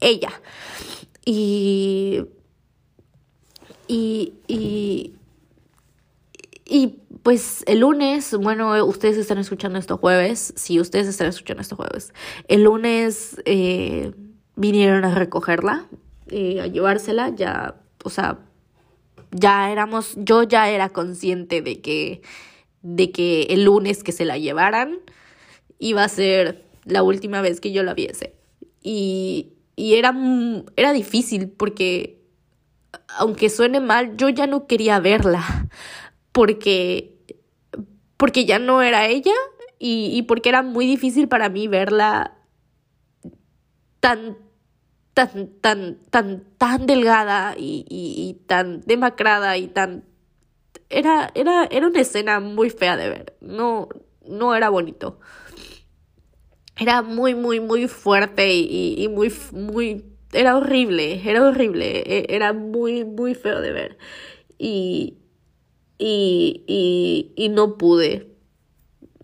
[0.00, 0.40] ella.
[1.24, 2.22] Y,
[3.88, 5.14] y, y,
[6.64, 11.76] y pues el lunes, bueno, ustedes están escuchando esto jueves, sí, ustedes están escuchando esto
[11.76, 12.12] jueves.
[12.48, 14.12] El lunes eh,
[14.54, 15.86] vinieron a recogerla,
[16.28, 18.38] eh, a llevársela, ya, o sea,
[19.30, 22.22] ya éramos, yo ya era consciente de que,
[22.82, 24.98] de que el lunes que se la llevaran
[25.78, 28.34] iba a ser la última vez que yo la viese.
[28.82, 30.16] Y, y era,
[30.76, 32.15] era difícil porque,
[33.18, 35.68] aunque suene mal, yo ya no quería verla
[36.32, 37.16] porque,
[38.16, 39.34] porque ya no era ella
[39.78, 42.36] y, y porque era muy difícil para mí verla
[44.00, 44.36] tan
[45.16, 50.04] tan, tan, tan, tan delgada y, y, tan demacrada y tan...
[50.90, 53.88] Era, era, era una escena muy fea de ver, no,
[54.28, 55.18] no era bonito.
[56.78, 60.04] Era muy, muy, muy fuerte y, y muy, muy...
[60.32, 63.98] Era horrible, era horrible, e, era muy, muy feo de ver.
[64.58, 65.18] Y,
[65.98, 68.36] y, y, y no pude,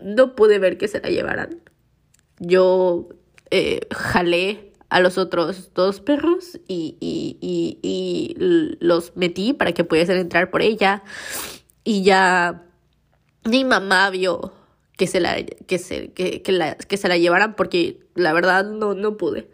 [0.01, 1.61] no pude ver que se la llevaran.
[2.39, 3.09] Yo
[3.51, 8.35] eh, jalé a los otros dos perros y, y, y, y
[8.79, 11.03] los metí para que pudiesen entrar por ella.
[11.83, 12.63] Y ya
[13.45, 14.53] mi mamá vio
[14.97, 18.65] que se la, que se, que, que la, que se la llevaran porque la verdad
[18.65, 19.49] no, no pude.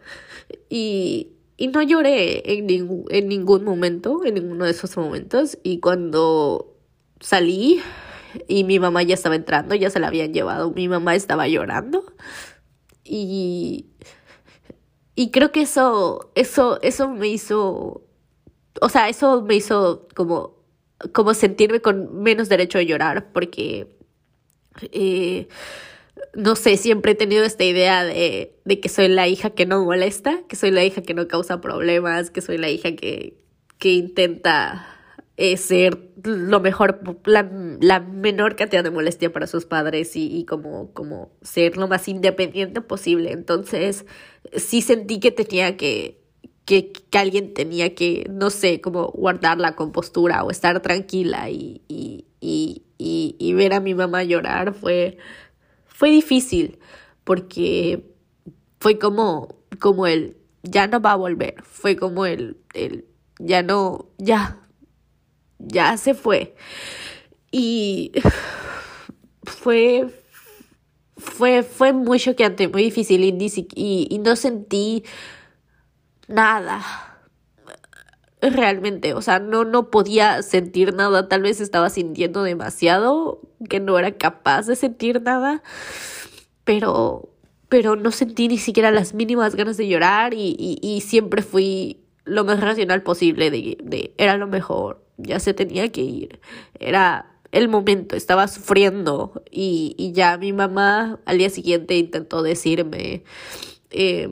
[0.68, 5.58] Y, y no lloré en, ningún, en ningún momento, en ninguno de esos momentos.
[5.62, 6.76] Y cuando
[7.20, 7.80] salí
[8.48, 12.04] y mi mamá ya estaba entrando, ya se la habían llevado, mi mamá estaba llorando.
[13.04, 13.86] Y
[15.20, 18.02] y creo que eso, eso, eso me hizo,
[18.80, 20.56] o sea, eso me hizo como,
[21.12, 23.94] como sentirme con menos derecho a llorar, porque,
[24.92, 25.46] eh,
[26.34, 29.84] no sé, siempre he tenido esta idea de, de que soy la hija que no
[29.84, 33.38] molesta, que soy la hija que no causa problemas, que soy la hija que,
[33.78, 34.86] que intenta
[35.36, 40.44] eh, ser lo mejor, la, la, menor cantidad de molestia para sus padres y, y,
[40.44, 43.32] como, como ser lo más independiente posible.
[43.32, 44.04] Entonces,
[44.54, 46.20] sí sentí que tenía que,
[46.66, 51.80] que, que alguien tenía que, no sé, como guardar la compostura o estar tranquila y,
[51.88, 55.16] y, y, y, y ver a mi mamá llorar fue,
[56.00, 56.78] fue difícil
[57.24, 58.02] porque
[58.78, 63.04] fue como, como el, ya no va a volver, fue como el, el
[63.38, 64.66] ya no, ya,
[65.58, 66.56] ya se fue.
[67.50, 68.12] Y
[69.42, 70.08] fue,
[71.18, 75.04] fue, fue muy choqueante, muy difícil y, y, no sentí
[76.28, 76.80] nada.
[78.42, 83.98] Realmente, o sea, no, no podía sentir nada, tal vez estaba sintiendo demasiado, que no
[83.98, 85.62] era capaz de sentir nada,
[86.64, 87.28] pero,
[87.68, 92.00] pero no sentí ni siquiera las mínimas ganas de llorar y, y, y siempre fui
[92.24, 96.40] lo más racional posible de, de era lo mejor, ya se tenía que ir.
[96.78, 103.24] Era el momento, estaba sufriendo y, y ya mi mamá al día siguiente intentó decirme
[103.90, 104.28] eh,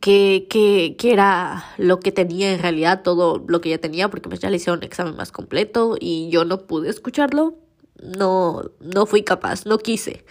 [0.00, 4.28] que, que, que, era lo que tenía en realidad, todo lo que ella tenía, porque
[4.28, 7.54] pues ya le hicieron un examen más completo y yo no pude escucharlo,
[8.02, 10.24] no, no fui capaz, no quise.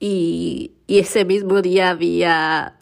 [0.00, 2.80] Y, y ese mismo día había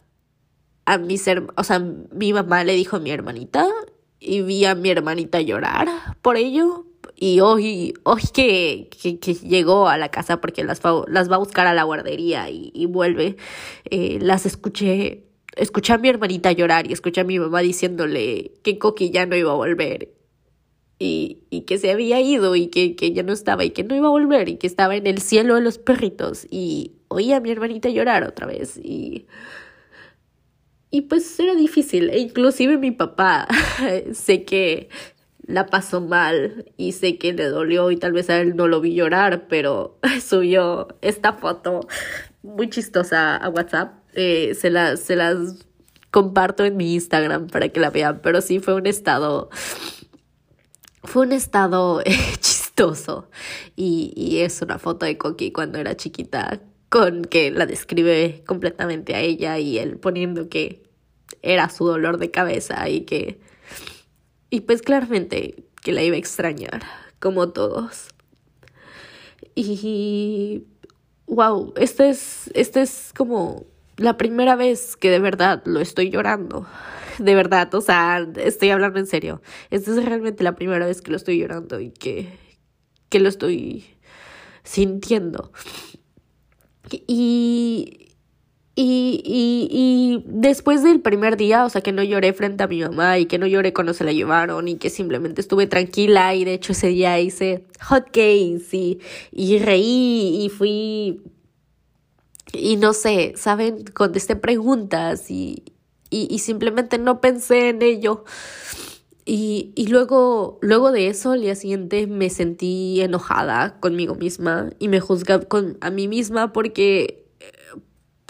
[0.87, 3.69] a mis hermanos, o sea, mi mamá le dijo a mi hermanita
[4.19, 5.89] y vi a mi hermanita llorar
[6.23, 6.87] por ello.
[7.17, 11.67] Y hoy, hoy que, que, llegó a la casa porque las las va a buscar
[11.67, 13.37] a la guardería y, y vuelve,
[13.85, 18.79] eh, las escuché, escuché a mi hermanita llorar y escuché a mi mamá diciéndole que
[18.79, 20.21] Coqui ya no iba a volver.
[21.03, 23.97] y, y que se había ido y que, que ya no estaba y que no
[23.97, 27.41] iba a volver y que estaba en el cielo de los perritos y oía a
[27.41, 29.27] mi hermanita llorar otra vez y...
[30.93, 33.47] Y pues era difícil, e inclusive mi papá,
[34.13, 34.89] sé que
[35.47, 38.81] la pasó mal y sé que le dolió y tal vez a él no lo
[38.81, 41.87] vi llorar, pero subió esta foto
[42.43, 43.95] muy chistosa a WhatsApp.
[44.15, 45.67] Eh, se, la, se las
[46.11, 49.51] comparto en mi Instagram para que la vean, pero sí fue un estado,
[51.05, 53.31] fue un estado eh, chistoso
[53.77, 59.15] y, y es una foto de Coqui cuando era chiquita con que la describe completamente
[59.15, 60.83] a ella y él poniendo que
[61.41, 63.41] era su dolor de cabeza y que
[64.51, 66.83] y pues claramente que la iba a extrañar
[67.21, 68.09] como todos
[69.55, 70.65] y
[71.31, 73.67] wow esta es esta es como
[74.01, 76.67] la primera vez que de verdad lo estoy llorando.
[77.19, 79.43] De verdad, o sea, estoy hablando en serio.
[79.69, 82.33] Esta es realmente la primera vez que lo estoy llorando y que,
[83.11, 83.85] que lo estoy
[84.63, 85.53] sintiendo.
[86.91, 88.00] Y,
[88.83, 92.81] y, y, y después del primer día, o sea, que no lloré frente a mi
[92.81, 96.45] mamá y que no lloré cuando se la llevaron y que simplemente estuve tranquila y
[96.45, 99.01] de hecho ese día hice hot cakes y,
[99.33, 101.23] y reí y fui
[102.53, 103.85] y no sé, ¿saben?
[103.85, 105.65] Contesté preguntas y,
[106.11, 108.25] y, y simplemente no pensé en ello.
[109.25, 114.89] Y, y luego, luego de eso, al día siguiente me sentí enojada conmigo misma y
[114.89, 117.27] me juzgaba con, a mí misma porque,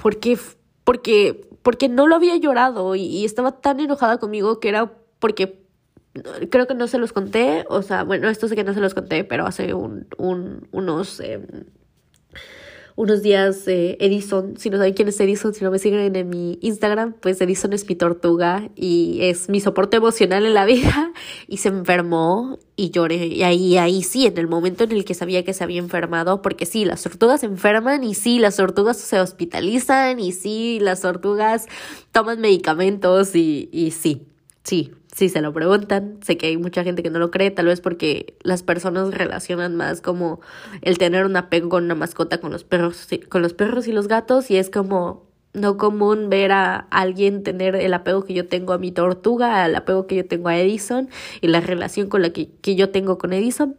[0.02, 0.38] porque,
[0.84, 5.60] porque, porque no lo había llorado y, estaba tan enojada conmigo que era porque
[6.50, 8.94] creo que no se los conté, o sea, bueno, esto sé que no se los
[8.94, 11.20] conté, pero hace un, un, unos...
[11.20, 11.46] Eh,
[12.96, 16.28] unos días eh, Edison, si no saben quién es Edison, si no me siguen en
[16.28, 21.12] mi Instagram, pues Edison es mi tortuga y es mi soporte emocional en la vida.
[21.48, 23.26] Y se enfermó y lloré.
[23.26, 26.42] Y ahí, ahí sí, en el momento en el que sabía que se había enfermado,
[26.42, 31.00] porque sí, las tortugas se enferman y sí, las tortugas se hospitalizan y sí, las
[31.00, 31.66] tortugas
[32.12, 34.26] toman medicamentos y, y sí,
[34.62, 37.66] sí, si se lo preguntan, sé que hay mucha gente que no lo cree, tal
[37.66, 40.40] vez porque las personas relacionan más como
[40.80, 44.08] el tener un apego con una mascota con los perros, con los perros y los
[44.08, 48.72] gatos y es como no común ver a alguien tener el apego que yo tengo
[48.72, 51.10] a mi tortuga, el apego que yo tengo a Edison
[51.42, 53.76] y la relación con la que, que yo tengo con Edison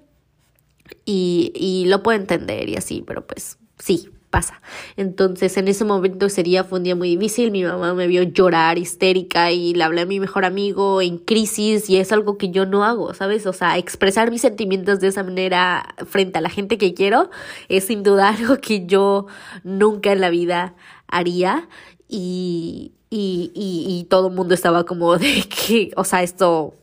[1.05, 4.61] y, y lo puedo entender y así, pero pues sí, pasa.
[4.95, 8.23] Entonces, en ese momento ese día fue un día muy difícil, mi mamá me vio
[8.23, 12.49] llorar histérica y le hablé a mi mejor amigo en crisis y es algo que
[12.49, 13.45] yo no hago, ¿sabes?
[13.45, 17.29] O sea, expresar mis sentimientos de esa manera frente a la gente que quiero
[17.69, 19.27] es sin duda algo que yo
[19.63, 20.75] nunca en la vida
[21.07, 21.67] haría
[22.07, 26.75] y, y, y, y todo el mundo estaba como de que, o sea, esto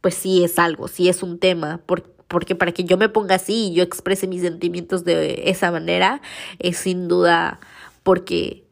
[0.00, 3.36] pues sí es algo, sí es un tema, porque porque para que yo me ponga
[3.36, 6.20] así y yo exprese mis sentimientos de esa manera
[6.58, 7.60] es sin duda
[8.02, 8.64] porque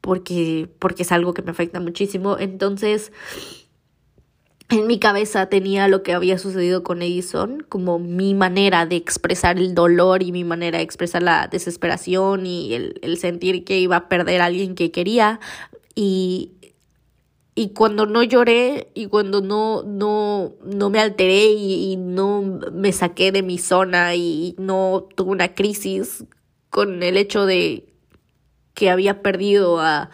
[0.00, 2.38] porque porque es algo que me afecta muchísimo.
[2.38, 3.12] Entonces
[4.70, 9.58] en mi cabeza tenía lo que había sucedido con Edison como mi manera de expresar
[9.58, 13.96] el dolor y mi manera de expresar la desesperación y el, el sentir que iba
[13.96, 15.40] a perder a alguien que quería.
[15.94, 16.52] Y
[17.58, 23.32] y cuando no lloré y cuando no, no, no me alteré y, no me saqué
[23.32, 26.24] de mi zona y no tuve una crisis
[26.70, 27.92] con el hecho de
[28.74, 30.10] que había perdido a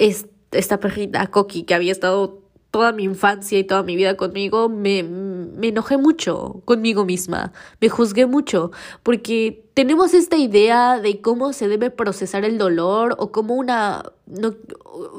[0.00, 2.42] esta perrita, a Coqui, que había estado
[2.78, 7.88] toda mi infancia y toda mi vida conmigo, me, me enojé mucho conmigo misma, me
[7.88, 8.70] juzgué mucho,
[9.02, 14.54] porque tenemos esta idea de cómo se debe procesar el dolor o como una, no,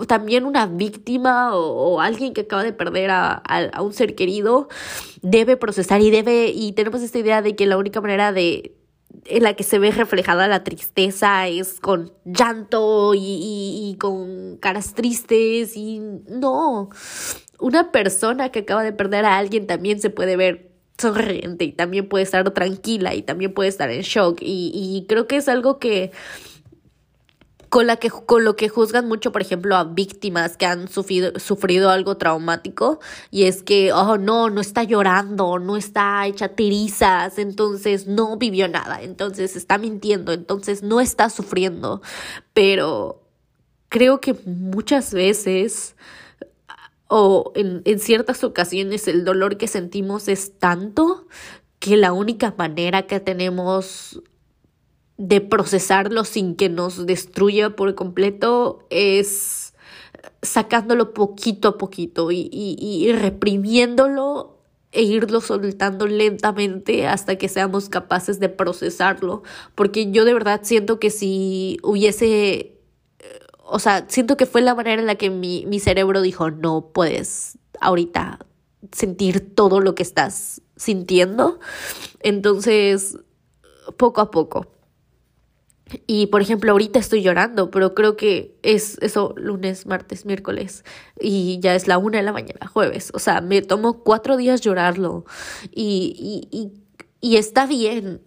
[0.08, 4.70] también una víctima o, alguien que acaba de perder a, a, a un ser querido
[5.22, 8.80] debe procesar y debe, y tenemos esta idea de que la única manera de,
[9.26, 14.58] en la que se ve reflejada la tristeza es con llanto y, y, y, con
[14.58, 16.90] caras tristes y no.
[17.60, 22.10] Una persona que acaba de perder a alguien también se puede ver sonriente y también
[22.10, 24.40] puede estar tranquila y también puede estar en shock.
[24.42, 26.12] Y, y creo que es algo que
[27.70, 31.40] con, la que, con lo que juzgan mucho, por ejemplo, a víctimas que han sufrido,
[31.40, 33.00] sufrido algo traumático
[33.32, 38.68] y es que, oh, no, no está llorando, no está hecha tirizas, entonces no vivió
[38.68, 42.02] nada, entonces está mintiendo, entonces no está sufriendo,
[42.54, 43.22] pero
[43.88, 45.96] creo que muchas veces
[47.10, 51.28] o en, en ciertas ocasiones el dolor que sentimos es tanto
[51.80, 54.22] que la única manera que tenemos
[55.18, 59.74] de procesarlo sin que nos destruya por completo es
[60.42, 64.60] sacándolo poquito a poquito y, y, y reprimiéndolo
[64.92, 69.44] e irlo soltando lentamente hasta que seamos capaces de procesarlo.
[69.76, 72.79] Porque yo de verdad siento que si hubiese,
[73.72, 76.90] o sea, siento que fue la manera en la que mi, mi cerebro dijo, no
[76.94, 78.40] puedes ahorita
[78.92, 81.60] sentir todo lo que estás sintiendo.
[82.22, 83.18] Entonces,
[83.98, 84.68] poco a poco.
[86.06, 90.84] Y por ejemplo, ahorita estoy llorando, pero creo que es eso lunes, martes, miércoles
[91.20, 93.12] y ya es la una de la mañana, jueves.
[93.16, 95.26] O sea, me tomó cuatro días llorarlo
[95.72, 96.74] y, y,
[97.22, 98.22] y, está bien.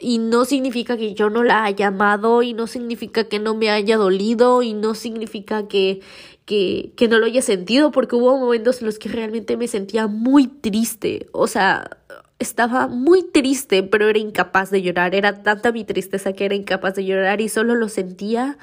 [0.00, 3.70] Y no significa que yo no la haya amado y no significa que no me
[3.70, 6.00] haya dolido y no significa que,
[6.46, 10.06] que, que no lo haya sentido porque hubo momentos en los que realmente me sentía
[10.06, 11.28] muy triste.
[11.32, 11.98] O sea,
[12.38, 15.14] estaba muy triste, pero era incapaz de llorar.
[15.14, 18.58] Era tanta mi tristeza que era incapaz de llorar y solo lo sentía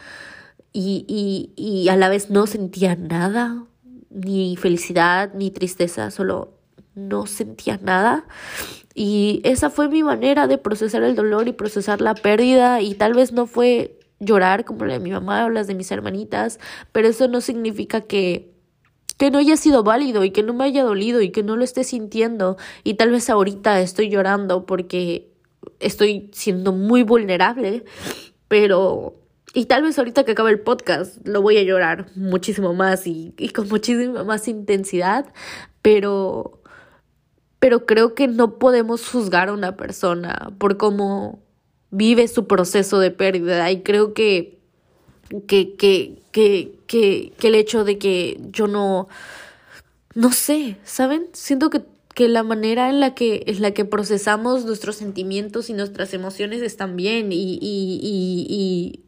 [0.73, 3.63] y, y, y a la vez no sentía nada,
[4.09, 6.53] ni felicidad, ni tristeza, solo
[6.93, 8.25] no sentía nada.
[9.00, 13.14] Y esa fue mi manera de procesar el dolor y procesar la pérdida y tal
[13.14, 16.60] vez no fue llorar como la de mi mamá o las de mis hermanitas,
[16.91, 18.56] pero eso no significa que
[19.20, 21.64] que no haya sido válido y que no me haya dolido y que no lo
[21.64, 22.58] esté sintiendo.
[22.84, 25.32] Y tal vez ahorita estoy llorando porque
[25.80, 27.86] estoy siendo muy vulnerable,
[28.48, 29.14] pero
[29.54, 33.36] y tal vez ahorita que acabe el podcast lo voy a llorar muchísimo más y,
[33.38, 35.32] y con muchísima más intensidad,
[35.84, 36.57] pero
[37.60, 41.39] pero creo que no podemos juzgar a una persona por cómo
[41.89, 44.58] vive su proceso de pérdida y creo que
[45.47, 49.08] que, que, que, que, el hecho de que yo no,
[50.16, 51.28] no sé, ¿saben?
[51.34, 51.82] Siento que,
[52.14, 56.62] que la manera en la que, en la que procesamos nuestros sentimientos y nuestras emociones
[56.62, 59.03] están bien y, y, y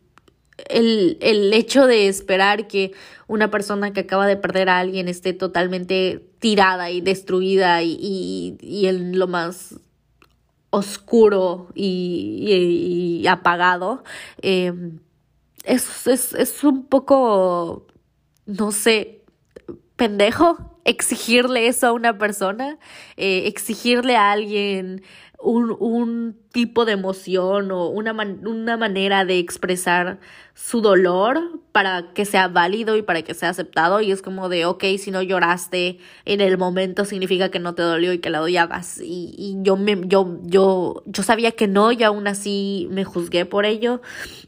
[0.68, 2.92] el, el hecho de esperar que
[3.28, 8.58] una persona que acaba de perder a alguien esté totalmente tirada y destruida y, y,
[8.62, 9.76] y en lo más
[10.72, 14.04] oscuro y, y apagado,
[14.42, 14.74] eh,
[15.64, 17.88] es, es, es un poco,
[18.46, 19.24] no sé,
[19.96, 22.78] pendejo exigirle eso a una persona,
[23.18, 25.04] eh, exigirle a alguien
[25.42, 30.20] un, un tipo de emoción o una, una manera de expresar
[30.54, 34.02] su dolor para que sea válido y para que sea aceptado.
[34.02, 37.84] Y es como de, ok, si no lloraste en el momento significa que no te
[37.84, 39.00] dolió y que la odiabas.
[39.00, 43.46] Y, y yo, me, yo, yo, yo sabía que no y aún así me juzgué
[43.46, 44.02] por ello.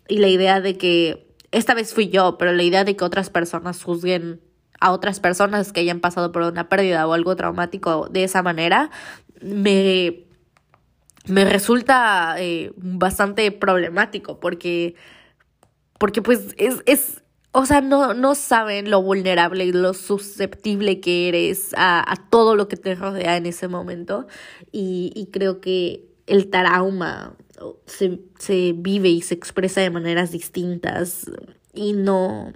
[0.09, 3.29] Y la idea de que, esta vez fui yo, pero la idea de que otras
[3.29, 4.41] personas juzguen
[4.79, 8.89] a otras personas que hayan pasado por una pérdida o algo traumático de esa manera,
[9.41, 10.25] me
[11.27, 14.95] me resulta eh, bastante problemático porque,
[15.99, 21.27] porque pues es, es, o sea, no, no saben lo vulnerable y lo susceptible que
[21.27, 24.27] eres a, a todo lo que te rodea en ese momento
[24.71, 27.35] y, y creo que el trauma
[27.85, 31.29] se, se vive y se expresa de maneras distintas
[31.73, 32.51] y no,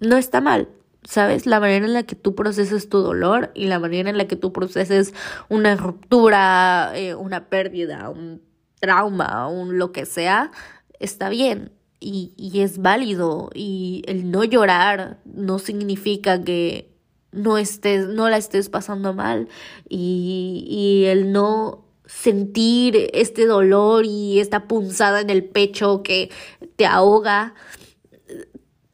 [0.00, 0.68] no está mal.
[1.06, 1.46] ¿Sabes?
[1.46, 4.36] La manera en la que tú proceses tu dolor y la manera en la que
[4.36, 5.14] tú proceses
[5.48, 8.42] una ruptura, eh, una pérdida, un
[8.80, 10.50] trauma, un lo que sea,
[10.98, 13.50] está bien y, y es válido.
[13.54, 16.92] Y el no llorar no significa que
[17.32, 19.48] no estés, no la estés pasando mal.
[19.88, 26.30] Y, y el no sentir este dolor y esta punzada en el pecho que
[26.76, 27.54] te ahoga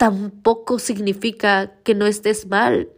[0.03, 2.89] tampoco significa que no estés mal,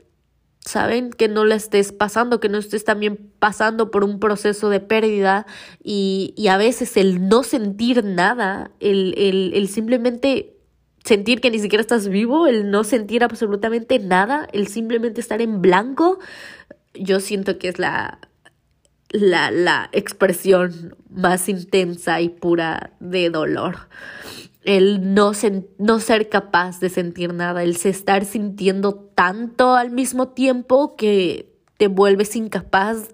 [0.61, 1.11] ¿saben?
[1.11, 5.44] Que no la estés pasando, que no estés también pasando por un proceso de pérdida
[5.82, 10.57] y, y a veces el no sentir nada, el, el, el simplemente
[11.05, 15.61] sentir que ni siquiera estás vivo, el no sentir absolutamente nada, el simplemente estar en
[15.61, 16.20] blanco,
[16.94, 18.18] yo siento que es la,
[19.11, 23.90] la, la expresión más intensa y pura de dolor
[24.64, 25.32] el no,
[25.78, 31.88] no ser capaz de sentir nada, el estar sintiendo tanto al mismo tiempo que te
[31.88, 33.10] vuelves incapaz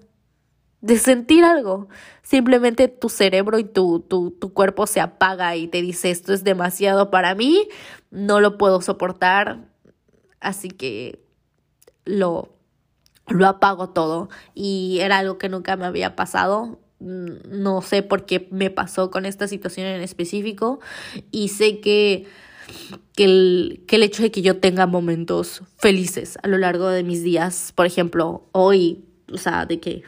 [0.79, 1.89] de sentir algo.
[2.23, 6.43] Simplemente tu cerebro y tu, tu, tu cuerpo se apaga y te dice esto es
[6.43, 7.67] demasiado para mí,
[8.09, 9.69] no lo puedo soportar,
[10.39, 11.21] así que
[12.05, 12.55] lo,
[13.27, 14.29] lo apago todo.
[14.53, 19.25] Y era algo que nunca me había pasado no sé por qué me pasó con
[19.25, 20.79] esta situación en específico
[21.31, 22.25] y sé que,
[23.15, 27.03] que, el, que el hecho de que yo tenga momentos felices a lo largo de
[27.03, 30.03] mis días, por ejemplo, hoy, o sea, de que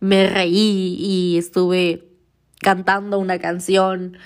[0.00, 2.08] me reí y estuve
[2.60, 4.18] cantando una canción,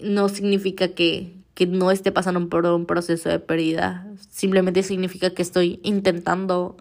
[0.00, 5.42] no significa que, que no esté pasando por un proceso de pérdida, simplemente significa que
[5.42, 6.76] estoy intentando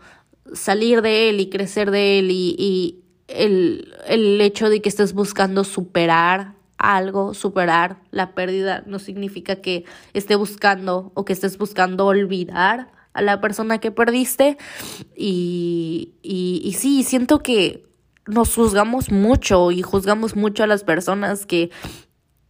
[0.54, 5.64] salir de él y crecer de él y el, el hecho de que estés buscando
[5.64, 12.92] superar algo, superar la pérdida, no significa que esté buscando o que estés buscando olvidar
[13.14, 14.58] a la persona que perdiste.
[15.16, 17.86] Y, y, y sí, siento que
[18.28, 21.72] nos juzgamos mucho y juzgamos mucho a las personas que,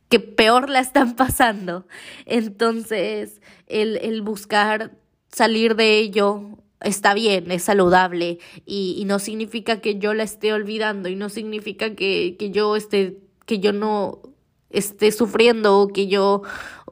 [0.10, 1.88] que peor la están pasando.
[2.26, 4.92] Entonces, el, el buscar
[5.32, 10.54] salir de ello está bien, es saludable y, y, no significa que yo la esté
[10.54, 14.22] olvidando y no significa que, que yo esté, que yo no
[14.70, 16.44] esté sufriendo o que yo,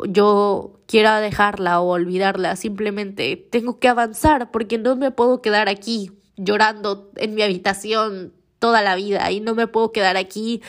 [0.08, 2.56] yo quiera dejarla o olvidarla.
[2.56, 8.82] Simplemente tengo que avanzar porque no me puedo quedar aquí llorando en mi habitación toda
[8.82, 10.62] la vida y no me puedo quedar aquí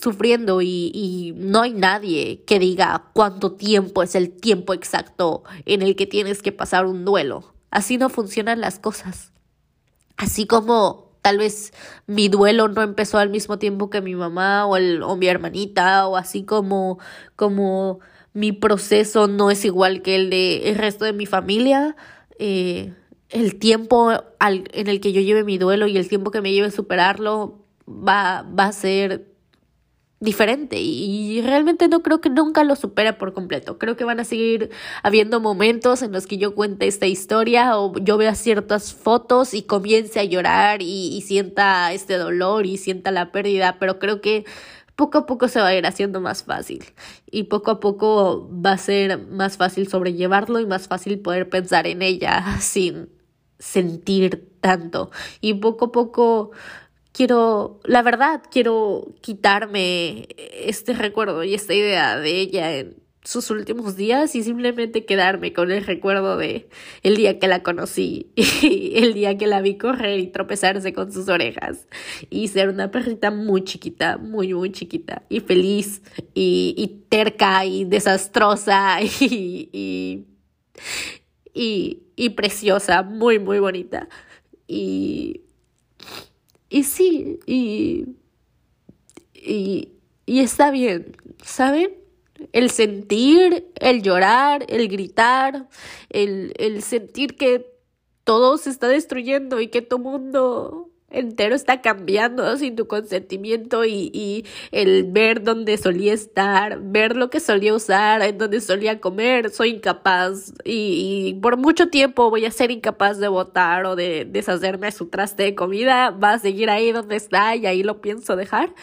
[0.00, 5.82] sufriendo y, y, no hay nadie que diga cuánto tiempo es el tiempo exacto en
[5.82, 7.52] el que tienes que pasar un duelo.
[7.70, 9.32] Así no funcionan las cosas.
[10.16, 11.72] Así como tal vez
[12.06, 16.06] mi duelo no empezó al mismo tiempo que mi mamá o, el, o mi hermanita
[16.06, 16.98] o así como
[17.36, 18.00] como
[18.32, 21.96] mi proceso no es igual que el de resto de mi familia
[22.38, 22.94] eh,
[23.28, 26.52] el tiempo al, en el que yo lleve mi duelo y el tiempo que me
[26.52, 29.29] lleve a superarlo va, va a ser
[30.20, 33.78] diferente y realmente no creo que nunca lo supere por completo.
[33.78, 34.70] Creo que van a seguir
[35.02, 39.62] habiendo momentos en los que yo cuente esta historia o yo vea ciertas fotos y
[39.62, 44.44] comience a llorar y, y sienta este dolor y sienta la pérdida, pero creo que
[44.94, 46.84] poco a poco se va a ir haciendo más fácil
[47.30, 51.86] y poco a poco va a ser más fácil sobrellevarlo y más fácil poder pensar
[51.86, 53.08] en ella sin
[53.58, 55.10] sentir tanto
[55.40, 56.50] y poco a poco
[57.12, 63.96] quiero, la verdad, quiero quitarme este recuerdo y esta idea de ella en sus últimos
[63.96, 66.68] días y simplemente quedarme con el recuerdo de
[67.02, 71.12] el día que la conocí y el día que la vi correr y tropezarse con
[71.12, 71.86] sus orejas
[72.30, 76.02] y ser una perrita muy chiquita, muy muy chiquita y feliz
[76.34, 80.26] y, y terca y desastrosa y, y,
[81.52, 84.08] y, y preciosa, muy muy bonita.
[84.66, 85.42] Y
[86.70, 88.06] y sí, y,
[89.34, 89.92] y,
[90.24, 91.96] y está bien, ¿saben?
[92.52, 95.68] El sentir, el llorar, el gritar,
[96.08, 97.66] el, el sentir que
[98.24, 104.10] todo se está destruyendo y que tu mundo entero está cambiando sin tu consentimiento y,
[104.12, 109.50] y el ver dónde solía estar, ver lo que solía usar, en dónde solía comer,
[109.50, 114.86] soy incapaz y, por mucho tiempo voy a ser incapaz de votar o de deshacerme
[114.88, 118.36] de su traste de comida, va a seguir ahí donde está y ahí lo pienso
[118.36, 118.74] dejar.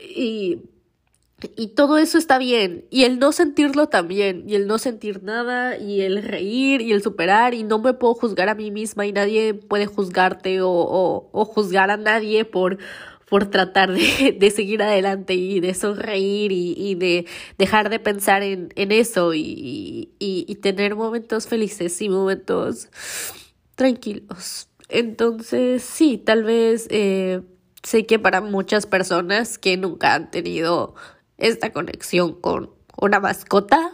[0.00, 0.60] Y
[1.56, 2.84] y todo eso está bien.
[2.90, 4.44] Y el no sentirlo también.
[4.46, 5.78] Y el no sentir nada.
[5.78, 7.54] Y el reír y el superar.
[7.54, 9.06] Y no me puedo juzgar a mí misma.
[9.06, 12.78] Y nadie puede juzgarte o, o, juzgar a nadie por,
[13.28, 17.26] por tratar de, de, seguir adelante y de sonreír y, y de
[17.58, 19.34] dejar de pensar en, en eso.
[19.34, 22.88] Y, y, y tener momentos felices y momentos
[23.74, 24.68] tranquilos.
[24.88, 27.40] Entonces, sí, tal vez eh,
[27.82, 30.94] sé que para muchas personas que nunca han tenido
[31.48, 33.92] esta conexión con una mascota,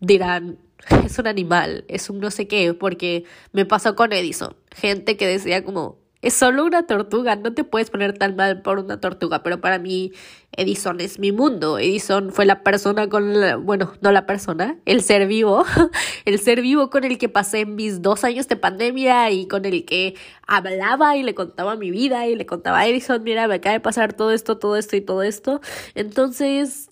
[0.00, 0.58] dirán,
[1.04, 4.54] es un animal, es un no sé qué, porque me pasó con Edison.
[4.74, 8.78] Gente que decía como, es solo una tortuga, no te puedes poner tan mal por
[8.78, 10.10] una tortuga, pero para mí
[10.56, 11.78] Edison es mi mundo.
[11.78, 15.66] Edison fue la persona con la, bueno, no la persona, el ser vivo,
[16.24, 19.84] el ser vivo con el que pasé mis dos años de pandemia y con el
[19.84, 20.14] que
[20.46, 23.80] hablaba y le contaba mi vida y le contaba a Edison, mira, me acaba de
[23.80, 25.60] pasar todo esto, todo esto y todo esto.
[25.94, 26.88] Entonces,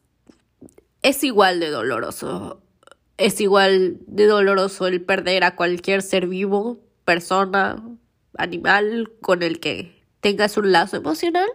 [1.01, 2.61] es igual de doloroso.
[3.17, 7.83] Es igual de doloroso el perder a cualquier ser vivo, persona,
[8.37, 11.49] animal con el que tengas un lazo emocional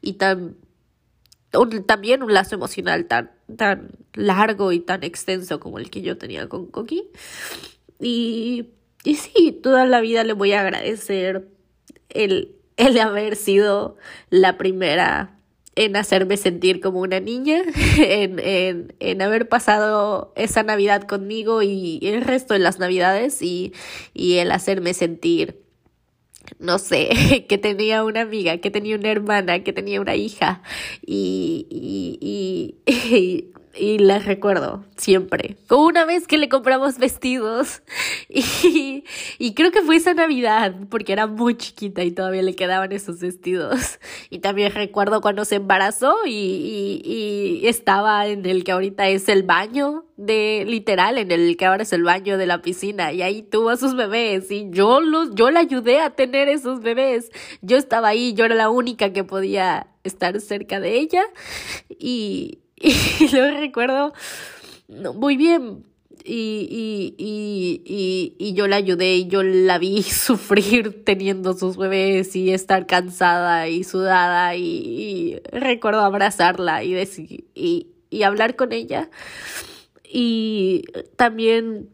[0.00, 0.56] y tan
[1.58, 6.16] un, también un lazo emocional tan, tan largo y tan extenso como el que yo
[6.18, 7.04] tenía con Coqui.
[7.98, 8.70] Y,
[9.04, 11.48] y sí, toda la vida le voy a agradecer
[12.08, 13.96] el, el haber sido
[14.30, 15.36] la primera
[15.76, 17.62] en hacerme sentir como una niña,
[17.98, 23.72] en, en, en haber pasado esa Navidad conmigo y el resto de las Navidades y,
[24.14, 25.69] y el hacerme sentir
[26.58, 30.62] no sé, que tenía una amiga, que tenía una hermana, que tenía una hija
[31.04, 32.74] y, y, y,
[33.16, 35.56] y, la recuerdo siempre.
[35.68, 37.82] Como una vez que le compramos vestidos
[38.28, 39.04] y,
[39.38, 43.20] y creo que fue esa Navidad porque era muy chiquita y todavía le quedaban esos
[43.20, 43.98] vestidos
[44.30, 49.42] Y también recuerdo cuando se embarazó y, y, estaba en el que ahorita es el
[49.42, 53.42] baño de literal, en el que ahora es el baño de la piscina y ahí
[53.42, 57.30] tuvo a sus bebés y yo los, yo le ayudé a tener esos bebés.
[57.62, 61.22] Yo estaba ahí, yo era la única que podía estar cerca de ella
[61.88, 62.60] y,
[63.20, 64.12] y lo recuerdo
[65.14, 65.84] muy bien
[66.24, 72.36] y, y, y, y, yo la ayudé y yo la vi sufrir teniendo sus bebés
[72.36, 76.96] y estar cansada y sudada y, recuerdo abrazarla y,
[77.54, 79.10] y, y hablar con ella.
[80.04, 80.84] Y
[81.16, 81.90] también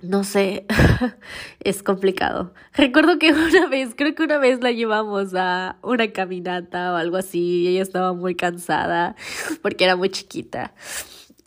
[0.00, 0.66] no sé,
[1.60, 2.54] es complicado.
[2.74, 7.16] Recuerdo que una vez, creo que una vez la llevamos a una caminata o algo
[7.16, 9.16] así y ella estaba muy cansada
[9.62, 10.72] porque era muy chiquita.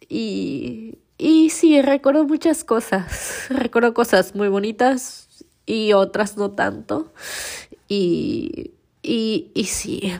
[0.09, 3.47] Y, y sí, recuerdo muchas cosas.
[3.49, 7.13] Recuerdo cosas muy bonitas y otras no tanto.
[7.87, 8.71] Y,
[9.01, 10.13] y, y sí,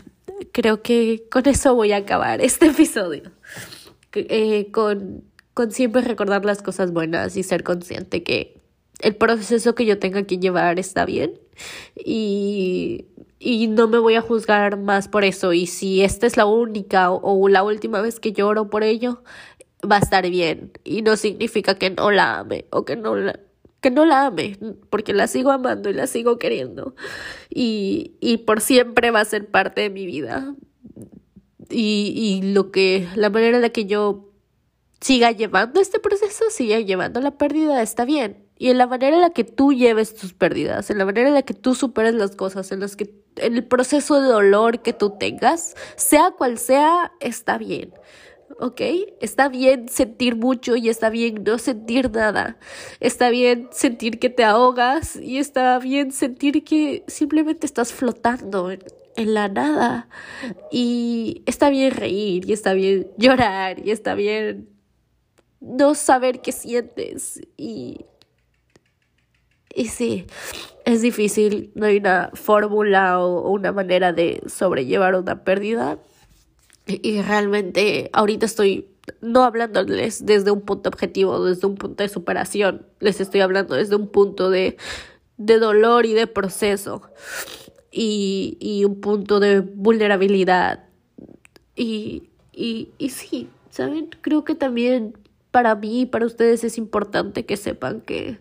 [0.54, 3.32] creo que con eso voy a acabar este episodio.
[4.14, 5.24] Eh, con,
[5.54, 8.62] con siempre recordar las cosas buenas y ser consciente que
[9.02, 11.40] el proceso que yo tenga que llevar está bien.
[11.96, 13.06] Y,
[13.40, 15.54] y no me voy a juzgar más por eso.
[15.54, 19.24] Y si esta es la única o, la última vez que lloro por ello,
[19.90, 23.40] va a estar bien y no significa que no la ame o que no la
[23.82, 24.60] que no la ame,
[24.92, 26.94] porque la sigo amando y la sigo queriendo.
[27.50, 30.54] Y, y por siempre va a ser parte de mi vida.
[31.68, 34.31] Y, y lo que, la manera en la que yo
[35.02, 38.46] siga llevando este proceso, siga llevando la pérdida, está bien.
[38.58, 41.34] Y en la manera en la que tú lleves tus pérdidas, en la manera en
[41.34, 45.18] la que tú superes las cosas, en las que el proceso de dolor que tú
[45.18, 47.94] tengas, sea cual sea, está bien.
[48.60, 48.82] ¿ok?
[49.20, 52.58] Está bien sentir mucho y está bien no sentir nada.
[53.00, 58.80] Está bien sentir que te ahogas y está bien sentir que simplemente estás flotando en,
[59.16, 60.08] la nada.
[60.72, 64.71] Y está bien reír y está bien llorar y está bien
[65.62, 67.40] no saber qué sientes.
[67.56, 68.06] Y,
[69.74, 70.26] y sí,
[70.86, 76.00] es difícil, no hay una fórmula o una manera de sobrellevar una pérdida
[76.88, 78.88] y realmente ahorita estoy
[79.22, 83.96] no hablándoles desde un punto objetivo, desde un punto de superación, les estoy hablando desde
[83.96, 84.78] un punto de,
[85.38, 87.02] de dolor y de proceso
[87.92, 90.86] y, y un punto de vulnerabilidad.
[91.76, 94.10] Y, y, y sí, ¿saben?
[94.22, 95.16] Creo que también
[95.52, 98.40] para mí y para ustedes es importante que sepan que,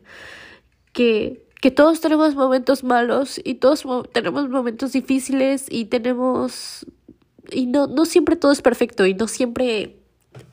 [0.93, 1.45] que,
[1.75, 6.87] todos tenemos momentos malos y todos tenemos momentos difíciles y tenemos
[7.53, 10.01] y no, no siempre todo es perfecto y no siempre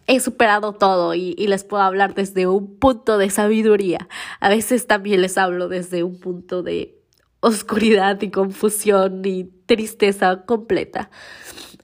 [0.07, 4.07] he superado todo y, les puedo hablar desde un punto de sabiduría.
[4.39, 6.97] A veces también les hablo desde un punto de
[7.41, 11.09] oscuridad y confusión y tristeza completa.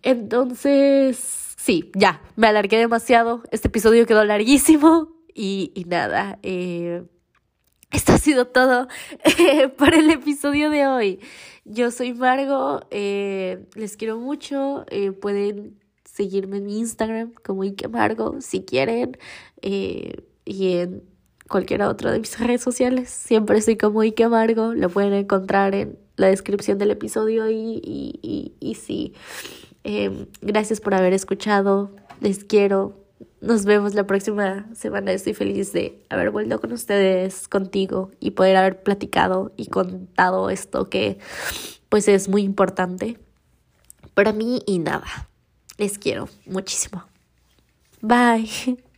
[0.02, 3.44] Entonces, sí, ya, me alargué demasiado.
[3.52, 6.38] Este episodio quedó larguísimo y, nada.
[6.44, 7.06] Eh,
[7.92, 8.88] esto ha sido todo
[9.40, 11.20] eh, para el episodio de hoy.
[11.64, 14.86] Yo soy Margo, eh, les quiero mucho,
[15.22, 19.18] pueden seguirme en mi Instagram como Ike Margo si quieren
[19.62, 20.12] y
[20.46, 21.04] en
[21.48, 23.10] cualquiera otra de mis redes sociales.
[23.10, 29.14] Siempre soy como Ike Margo, lo pueden encontrar en la descripción del episodio y sí.
[30.42, 33.04] Gracias por haber escuchado, les quiero,
[33.42, 35.12] nos vemos la próxima semana.
[35.12, 40.90] Estoy feliz de haber vuelto con ustedes, contigo y poder haber platicado y contado esto
[40.90, 41.20] que
[41.90, 43.20] pues es muy importante
[44.14, 45.30] para mí y nada.
[45.78, 47.04] Les quiero muchísimo.
[48.02, 48.50] Bye.